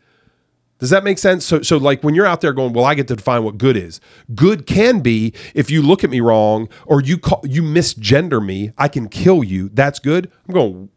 Does 0.79 0.91
that 0.91 1.05
make 1.05 1.19
sense? 1.19 1.45
So, 1.45 1.63
so 1.63 1.79
like 1.79 2.03
when 2.03 2.15
you're 2.15 2.27
out 2.27 2.43
there 2.43 2.53
going, 2.53 2.75
well, 2.75 2.85
I 2.85 2.95
get 2.95 3.09
to 3.09 3.17
define 3.17 3.45
what 3.45 3.57
good 3.57 3.77
is. 3.77 4.01
Good 4.35 4.67
can 4.67 5.01
be 5.01 5.33
if 5.55 5.71
you 5.71 5.81
look 5.81 6.05
at 6.05 6.11
me 6.11 6.21
wrong 6.21 6.69
or 6.85 7.01
you 7.01 7.17
call, 7.17 7.41
you 7.45 7.63
misgender 7.63 8.45
me, 8.45 8.73
I 8.77 8.89
can 8.89 9.09
kill 9.09 9.43
you. 9.43 9.71
That's 9.71 9.99
good. 9.99 10.31
I'm 10.47 10.55
going, 10.55 10.91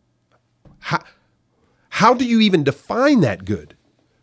how, 0.80 1.00
how 1.90 2.14
do 2.14 2.26
you 2.26 2.42
even 2.42 2.64
define 2.64 3.22
that 3.22 3.46
good? 3.46 3.76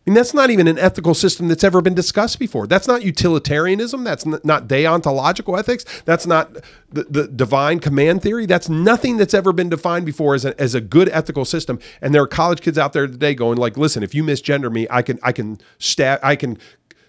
Mean, 0.06 0.14
that's 0.14 0.34
not 0.34 0.50
even 0.50 0.68
an 0.68 0.78
ethical 0.78 1.14
system 1.14 1.48
that's 1.48 1.64
ever 1.64 1.82
been 1.82 1.94
discussed 1.94 2.38
before. 2.38 2.68
That's 2.68 2.86
not 2.86 3.02
utilitarianism. 3.02 4.04
That's 4.04 4.24
not 4.24 4.68
deontological 4.68 5.58
ethics. 5.58 5.84
That's 6.04 6.28
not 6.28 6.54
the, 6.92 7.04
the 7.10 7.26
divine 7.26 7.80
command 7.80 8.22
theory. 8.22 8.46
That's 8.46 8.68
nothing 8.68 9.16
that's 9.16 9.34
ever 9.34 9.52
been 9.52 9.68
defined 9.68 10.06
before 10.06 10.36
as 10.36 10.44
a, 10.44 10.58
as 10.60 10.76
a 10.76 10.80
good 10.80 11.08
ethical 11.08 11.44
system. 11.44 11.80
And 12.00 12.14
there 12.14 12.22
are 12.22 12.28
college 12.28 12.60
kids 12.60 12.78
out 12.78 12.92
there 12.92 13.08
today 13.08 13.34
going 13.34 13.58
like, 13.58 13.76
listen, 13.76 14.04
if 14.04 14.14
you 14.14 14.22
misgender 14.22 14.70
me, 14.70 14.86
I 14.90 15.02
can 15.02 15.18
I 15.24 15.32
can 15.32 15.58
stab 15.78 16.20
I 16.22 16.36
can 16.36 16.56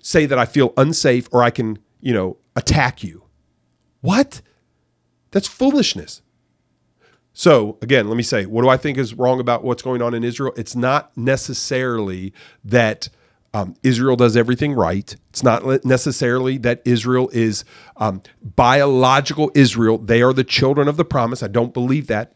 say 0.02 0.26
that 0.26 0.40
I 0.40 0.46
feel 0.46 0.74
unsafe 0.76 1.30
or 1.32 1.44
I 1.44 1.52
can 1.52 1.78
you 2.02 2.16
know 2.16 2.38
attack 2.56 3.04
you. 3.04 3.26
What? 4.02 4.42
That's 5.30 5.48
foolishness. 5.48 6.24
So, 7.40 7.78
again, 7.84 8.08
let 8.08 8.18
me 8.18 8.24
say, 8.24 8.48
what 8.48 8.64
do 8.64 8.70
I 8.70 8.78
think 8.78 8.98
is 8.98 9.14
wrong 9.14 9.40
about 9.40 9.64
what's 9.64 9.84
going 9.84 10.02
on 10.02 10.16
in 10.16 10.24
Israel? 10.24 10.54
It's 10.58 10.76
not 10.76 11.16
necessarily 11.16 12.34
that 12.64 13.10
um, 13.54 13.76
Israel 13.84 14.16
does 14.16 14.36
everything 14.36 14.74
right. 14.74 15.16
It's 15.30 15.44
not 15.44 15.86
necessarily 15.86 16.58
that 16.58 16.82
Israel 16.84 17.30
is 17.32 17.64
um, 17.98 18.24
biological 18.42 19.52
Israel. 19.54 20.00
They 20.00 20.24
are 20.24 20.34
the 20.34 20.44
children 20.44 20.88
of 20.88 20.98
the 20.98 21.06
promise. 21.06 21.44
I 21.44 21.48
don't 21.48 21.76
believe 21.76 22.08
that. 22.08 22.34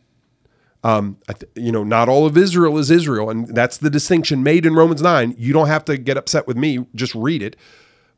Um, 0.84 1.18
you 1.56 1.72
know, 1.72 1.84
not 1.84 2.08
all 2.08 2.28
of 2.28 2.38
Israel 2.38 2.78
is 2.78 2.92
Israel, 2.92 3.32
and 3.32 3.48
that's 3.56 3.80
the 3.80 3.90
distinction 3.90 4.44
made 4.44 4.68
in 4.68 4.76
Romans 4.76 5.02
nine. 5.02 5.34
You 5.36 5.52
don't 5.52 5.68
have 5.68 5.84
to 5.86 5.98
get 5.98 6.16
upset 6.16 6.46
with 6.46 6.58
me; 6.58 6.86
just 6.94 7.16
read 7.16 7.42
it. 7.42 7.56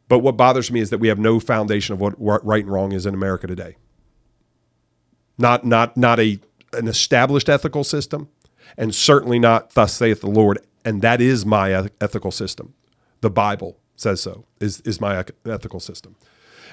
But 0.10 0.20
what 0.20 0.36
bothers 0.36 0.70
me 0.70 0.82
is 0.82 0.90
that 0.90 0.98
we 0.98 1.08
have 1.08 1.18
no 1.18 1.40
foundation 1.40 1.94
of 1.94 2.02
what 2.02 2.46
right 2.46 2.66
and 2.66 2.74
wrong 2.74 2.92
is 2.92 3.06
in 3.06 3.14
America 3.14 3.48
today. 3.48 3.78
Not 5.38 5.66
not 5.66 5.96
not 5.98 6.20
a 6.20 6.40
an 6.74 6.88
established 6.88 7.50
ethical 7.50 7.84
system, 7.84 8.30
and 8.78 8.94
certainly 8.94 9.40
not 9.40 9.72
thus 9.72 9.94
saith 9.94 10.22
the 10.22 10.30
Lord. 10.30 10.60
And 10.86 11.02
that 11.02 11.22
is 11.22 11.46
my 11.46 11.90
ethical 12.02 12.32
system. 12.32 12.74
The 13.22 13.30
Bible 13.30 13.78
says 13.96 14.22
so, 14.22 14.46
is, 14.60 14.82
is 14.82 15.00
my 15.00 15.24
ethical 15.46 15.80
system. 15.80 16.16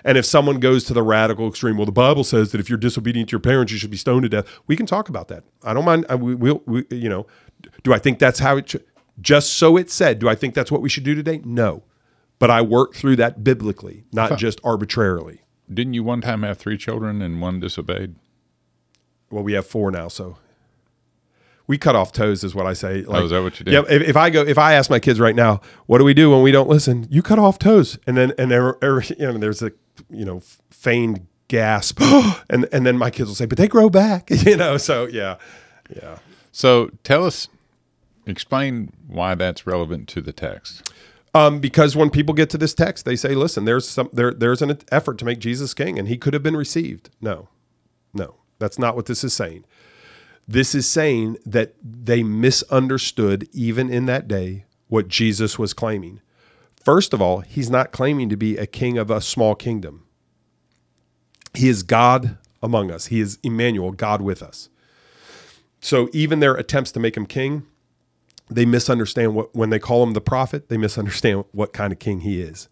And 0.05 0.17
if 0.17 0.25
someone 0.25 0.61
goes 0.61 0.85
to 0.85 0.95
the 0.95 1.03
radical 1.03 1.49
extreme, 1.49 1.77
well, 1.77 1.87
the 1.87 1.93
Bible 1.93 2.25
says 2.25 2.53
that 2.53 2.61
if 2.61 2.69
you're 2.69 2.79
disobedient 2.79 3.29
to 3.29 3.35
your 3.35 3.41
parents, 3.41 3.71
you 3.71 3.79
should 3.79 3.91
be 3.91 3.97
stoned 3.97 4.23
to 4.23 4.29
death. 4.29 4.47
We 4.67 4.77
can 4.77 4.87
talk 4.87 5.09
about 5.09 5.29
that. 5.29 5.45
I 5.63 5.75
don't 5.75 5.85
mind. 5.85 6.07
we, 6.21 6.35
will 6.35 6.63
we, 6.67 6.85
you 6.91 7.09
know, 7.09 7.27
do 7.83 7.93
I 7.93 7.99
think 7.99 8.19
that's 8.19 8.39
how 8.39 8.57
it 8.57 8.71
should, 8.71 8.85
just 9.21 9.53
so 9.55 9.77
it 9.77 9.91
said, 9.91 10.19
do 10.19 10.29
I 10.29 10.35
think 10.35 10.55
that's 10.55 10.73
what 10.73 10.81
we 10.81 10.89
should 10.89 11.05
do 11.05 11.15
today? 11.15 11.43
No. 11.45 11.83
But 12.39 12.51
I 12.51 12.63
work 12.63 12.95
through 12.95 13.17
that 13.17 13.45
biblically, 13.45 14.05
not 14.13 14.39
just 14.39 14.61
arbitrarily. 14.65 15.43
Didn't 15.73 15.93
you 15.93 16.03
one 16.03 16.23
time 16.23 16.43
have 16.43 16.57
three 16.57 16.79
children 16.79 17.21
and 17.21 17.43
one 17.43 17.61
disobeyed? 17.61 18.17
Well, 19.31 19.43
we 19.43 19.53
have 19.55 19.67
four 19.67 19.91
now, 19.91 20.09
so 20.09 20.37
we 21.71 21.79
cut 21.79 21.95
off 21.95 22.11
toes 22.11 22.43
is 22.43 22.53
what 22.53 22.67
I 22.67 22.73
say. 22.73 23.03
Like, 23.03 23.23
oh, 23.23 23.25
is 23.27 23.31
that 23.31 23.43
what 23.43 23.59
you 23.61 23.65
do? 23.65 23.71
Yeah. 23.71 23.83
If, 23.89 24.03
if, 24.03 24.17
I 24.17 24.29
go, 24.29 24.43
if 24.43 24.59
I 24.59 24.75
ask 24.75 24.91
my 24.91 24.99
kids 24.99 25.21
right 25.21 25.37
now, 25.37 25.61
what 25.87 25.99
do 25.99 26.05
we 26.05 26.15
do 26.15 26.31
when 26.31 26.43
we 26.43 26.51
don't 26.51 26.69
listen? 26.69 27.07
You 27.11 27.23
cut 27.23 27.39
off 27.39 27.61
toes, 27.61 27.97
and 28.09 28.17
then 28.17 28.33
and 28.37 28.51
there, 28.51 28.77
you 28.83 29.15
know, 29.19 29.39
there's 29.39 29.63
a 29.63 29.71
you 30.11 30.25
know 30.25 30.43
feigned 30.71 31.29
gasp, 31.47 32.01
and 32.51 32.67
and 32.73 32.85
then 32.85 32.99
my 32.99 33.09
kids 33.09 33.29
will 33.29 33.37
say, 33.37 33.47
but 33.47 33.57
they 33.57 33.69
grow 33.69 33.89
back, 33.89 34.31
you 34.47 34.57
know. 34.57 34.79
So 34.79 35.07
yeah, 35.07 35.37
yeah. 35.95 36.19
So 36.51 36.91
tell 37.05 37.25
us, 37.25 37.47
explain 38.27 38.93
why 39.07 39.37
that's 39.37 39.65
relevant 39.65 40.09
to 40.09 40.21
the 40.21 40.33
text. 40.33 40.91
Um, 41.33 41.61
because 41.61 41.95
when 41.95 42.11
people 42.11 42.35
get 42.35 42.51
to 42.51 42.59
this 42.59 42.75
text, 42.75 43.05
they 43.05 43.15
say, 43.15 43.37
"Listen, 43.37 43.65
there's 43.65 43.89
some 43.89 44.11
there 44.13 44.33
there's 44.33 44.61
an 44.61 44.77
effort 44.91 45.19
to 45.19 45.25
make 45.25 45.39
Jesus 45.39 45.73
king, 45.75 46.01
and 46.01 46.09
he 46.09 46.17
could 46.19 46.35
have 46.35 46.43
been 46.43 46.57
received." 46.57 47.11
No, 47.21 47.49
no, 48.13 48.35
that's 48.61 48.79
not 48.79 48.95
what 48.95 49.07
this 49.07 49.25
is 49.25 49.35
saying. 49.35 49.65
This 50.47 50.75
is 50.75 50.89
saying 50.89 51.39
that 51.45 51.75
they 51.83 52.23
misunderstood, 52.23 53.49
even 53.53 53.91
in 53.91 54.07
that 54.07 54.29
day, 54.29 54.65
what 54.89 55.09
Jesus 55.09 55.59
was 55.59 55.73
claiming. 55.73 56.21
First 56.85 57.13
of 57.13 57.21
all, 57.21 57.41
he's 57.41 57.71
not 57.71 57.93
claiming 57.93 58.29
to 58.29 58.37
be 58.37 58.57
a 58.57 58.67
king 58.67 58.99
of 58.99 59.11
a 59.11 59.21
small 59.21 59.55
kingdom. 59.55 60.05
He 61.55 61.69
is 61.69 61.83
God 61.83 62.39
among 62.63 62.91
us. 62.91 63.07
He 63.07 63.21
is 63.21 63.39
Emmanuel, 63.43 63.93
God 63.93 64.23
with 64.23 64.43
us. 64.43 64.69
So 65.81 66.09
even 66.13 66.41
their 66.41 66.55
attempts 66.55 66.93
to 66.93 67.01
make 67.01 67.17
him 67.17 67.27
king, 67.27 67.67
they 68.51 68.67
misunderstand 68.67 69.35
what 69.35 69.55
when 69.55 69.71
they 69.71 69.79
call 69.79 70.03
him 70.03 70.13
the 70.13 70.21
prophet, 70.21 70.69
they 70.69 70.77
misunderstand 70.77 71.45
what 71.53 71.73
kind 71.73 71.93
of 71.93 71.99
king 71.99 72.21
he 72.21 72.41
is. 72.41 72.69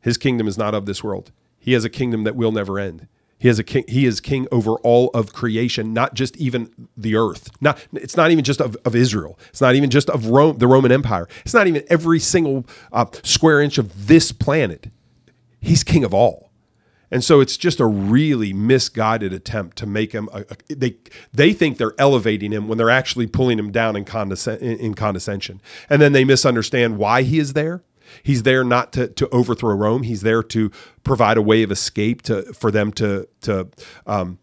His 0.00 0.16
kingdom 0.16 0.46
is 0.46 0.56
not 0.56 0.74
of 0.74 0.86
this 0.86 1.02
world. 1.02 1.32
He 1.58 1.72
has 1.72 1.84
a 1.84 1.90
kingdom 1.90 2.24
that 2.24 2.36
will 2.36 2.52
never 2.52 2.78
end. 2.78 3.08
He 3.38 3.48
has 3.48 3.58
a 3.58 3.64
king. 3.64 3.84
He 3.86 4.06
is 4.06 4.20
king 4.20 4.46
over 4.50 4.72
all 4.76 5.10
of 5.12 5.32
creation, 5.32 5.92
not 5.92 6.14
just 6.14 6.36
even 6.38 6.70
the 6.96 7.16
earth. 7.16 7.50
Not 7.60 7.78
it's 7.92 8.16
not 8.16 8.30
even 8.30 8.44
just 8.44 8.60
of, 8.60 8.76
of 8.84 8.96
Israel. 8.96 9.38
It's 9.50 9.60
not 9.60 9.74
even 9.74 9.90
just 9.90 10.08
of 10.08 10.26
Rome, 10.26 10.58
the 10.58 10.66
Roman 10.66 10.90
Empire. 10.90 11.28
It's 11.44 11.52
not 11.52 11.66
even 11.66 11.84
every 11.88 12.18
single 12.18 12.66
uh, 12.92 13.06
square 13.22 13.60
inch 13.60 13.76
of 13.76 14.06
this 14.06 14.32
planet. 14.32 14.90
He's 15.60 15.84
king 15.84 16.02
of 16.02 16.14
all, 16.14 16.50
and 17.10 17.22
so 17.22 17.40
it's 17.40 17.58
just 17.58 17.78
a 17.78 17.86
really 17.86 18.54
misguided 18.54 19.34
attempt 19.34 19.76
to 19.78 19.86
make 19.86 20.12
him. 20.12 20.30
A, 20.32 20.40
a, 20.40 20.74
they 20.74 20.96
they 21.34 21.52
think 21.52 21.76
they're 21.76 21.94
elevating 21.98 22.52
him 22.52 22.68
when 22.68 22.78
they're 22.78 22.88
actually 22.88 23.26
pulling 23.26 23.58
him 23.58 23.70
down 23.70 23.96
in, 23.96 24.06
condesc- 24.06 24.60
in 24.60 24.94
condescension, 24.94 25.60
and 25.90 26.00
then 26.00 26.12
they 26.12 26.24
misunderstand 26.24 26.96
why 26.96 27.22
he 27.22 27.38
is 27.38 27.52
there 27.52 27.82
He's 28.22 28.42
there 28.42 28.64
not 28.64 28.92
to, 28.94 29.08
to 29.08 29.28
overthrow 29.30 29.74
Rome. 29.74 30.02
He's 30.02 30.22
there 30.22 30.42
to 30.42 30.70
provide 31.04 31.36
a 31.36 31.42
way 31.42 31.62
of 31.62 31.70
escape 31.70 32.22
to 32.22 32.52
for 32.52 32.70
them 32.70 32.92
to 32.92 33.28
to 33.42 33.68
um, 34.06 34.38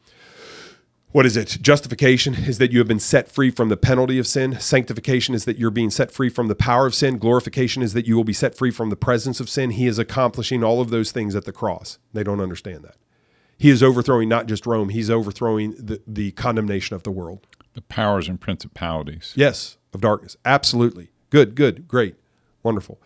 what 1.13 1.27
is 1.27 1.37
it? 1.37 1.59
Justification 1.61 2.33
is 2.33 2.57
that 2.57 2.71
you 2.71 2.79
have 2.79 2.87
been 2.87 2.99
set 2.99 3.31
free 3.31 3.51
from 3.51 3.69
the 3.69 3.77
penalty 3.77 4.17
of 4.17 4.25
sin. 4.25 4.59
Sanctification 4.59 5.35
is 5.35 5.45
that 5.45 5.59
you're 5.59 5.69
being 5.69 5.91
set 5.91 6.11
free 6.11 6.27
from 6.27 6.47
the 6.47 6.55
power 6.55 6.87
of 6.87 6.95
sin. 6.95 7.19
Glorification 7.19 7.83
is 7.83 7.93
that 7.93 8.07
you 8.07 8.15
will 8.15 8.23
be 8.23 8.33
set 8.33 8.57
free 8.57 8.71
from 8.71 8.89
the 8.89 8.95
presence 8.95 9.39
of 9.39 9.47
sin. 9.47 9.69
He 9.71 9.85
is 9.85 9.99
accomplishing 9.99 10.63
all 10.63 10.81
of 10.81 10.89
those 10.89 11.11
things 11.11 11.35
at 11.35 11.45
the 11.45 11.51
cross. 11.51 11.99
They 12.13 12.23
don't 12.23 12.41
understand 12.41 12.83
that. 12.83 12.95
He 13.59 13.69
is 13.69 13.83
overthrowing 13.83 14.27
not 14.27 14.47
just 14.47 14.65
Rome, 14.65 14.89
he's 14.89 15.11
overthrowing 15.11 15.73
the, 15.73 16.01
the 16.07 16.31
condemnation 16.31 16.95
of 16.95 17.03
the 17.03 17.11
world. 17.11 17.45
The 17.75 17.81
powers 17.81 18.27
and 18.27 18.41
principalities. 18.41 19.33
Yes, 19.35 19.77
of 19.93 20.01
darkness. 20.01 20.35
Absolutely. 20.43 21.11
Good, 21.29 21.53
good, 21.53 21.87
great, 21.87 22.15
wonderful. 22.63 22.99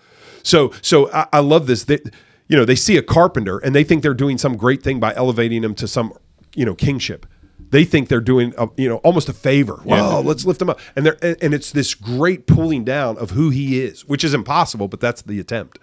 So 0.47 0.71
so 0.81 1.11
I, 1.11 1.27
I 1.33 1.39
love 1.39 1.67
this. 1.67 1.83
They, 1.83 1.99
you 2.47 2.55
know, 2.55 2.63
they 2.63 2.75
see 2.75 2.95
a 2.95 3.03
carpenter 3.03 3.57
and 3.59 3.75
they 3.75 3.83
think 3.83 4.01
they're 4.01 4.13
doing 4.13 4.37
some 4.37 4.55
great 4.55 4.81
thing 4.81 4.99
by 4.99 5.13
elevating 5.15 5.63
him 5.63 5.75
to 5.75 5.87
some, 5.87 6.13
you 6.55 6.65
know, 6.65 6.73
kingship. 6.73 7.25
They 7.69 7.83
think 7.83 8.07
they're 8.07 8.21
doing, 8.21 8.53
a, 8.57 8.69
you 8.77 8.87
know, 8.87 8.97
almost 8.97 9.27
a 9.27 9.33
favor. 9.33 9.81
Wow, 9.83 10.21
let's 10.21 10.45
lift 10.45 10.61
him 10.61 10.69
up. 10.69 10.79
And 10.95 11.05
they're 11.05 11.17
and 11.41 11.53
it's 11.53 11.71
this 11.71 11.93
great 11.93 12.47
pulling 12.47 12.85
down 12.85 13.17
of 13.17 13.31
who 13.31 13.49
he 13.49 13.81
is, 13.81 14.05
which 14.05 14.23
is 14.23 14.33
impossible, 14.33 14.87
but 14.87 15.01
that's 15.01 15.21
the 15.21 15.37
attempt. 15.39 15.79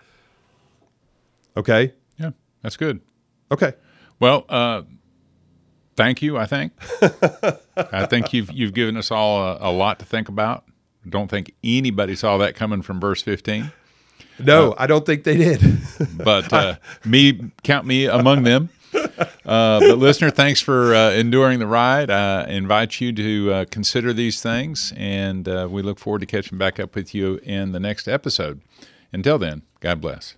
Okay. 1.59 1.93
Yeah, 2.17 2.31
that's 2.63 2.79
good. 2.79 3.03
Okay. 3.53 3.75
Well, 4.19 4.47
uh, 4.49 4.83
thank 5.95 6.23
you. 6.23 6.39
I 6.39 6.47
think. 6.47 6.73
I 7.77 8.07
think 8.07 8.33
you've 8.33 8.51
you've 8.51 8.73
given 8.73 8.97
us 8.97 9.11
all 9.11 9.43
a, 9.43 9.59
a 9.69 9.73
lot 9.73 9.99
to 9.99 10.07
think 10.07 10.31
about. 10.31 10.65
Don't 11.07 11.29
think 11.29 11.55
anybody 11.63 12.15
saw 12.17 12.39
that 12.39 12.55
coming 12.55 12.81
from 12.81 12.99
verse 12.99 13.21
15. 13.21 13.71
No, 14.39 14.75
I 14.77 14.87
don't 14.87 15.07
think 15.07 15.25
they 15.25 15.37
did. 15.37 15.61
but 16.17 16.53
uh, 16.53 16.77
me 17.05 17.51
count 17.63 17.87
me 17.87 18.07
among 18.07 18.43
them. 18.45 18.71
Uh, 19.45 19.81
but 19.81 19.99
listener, 19.99 20.31
thanks 20.31 20.61
for 20.61 20.95
uh, 20.95 21.11
enduring 21.11 21.59
the 21.59 21.67
ride. 21.67 22.11
I 22.11 22.45
invite 22.45 23.01
you 23.01 23.13
to 23.13 23.53
uh, 23.53 23.65
consider 23.71 24.13
these 24.13 24.41
things, 24.41 24.93
and 24.97 25.49
uh, 25.49 25.69
we 25.71 25.83
look 25.83 25.99
forward 25.99 26.21
to 26.21 26.27
catching 26.27 26.59
back 26.59 26.81
up 26.81 26.95
with 26.95 27.15
you 27.15 27.41
in 27.43 27.73
the 27.73 27.81
next 27.81 28.09
episode. 28.09 28.61
Until 29.13 29.39
then, 29.39 29.63
God 29.81 30.01
bless. 30.01 30.37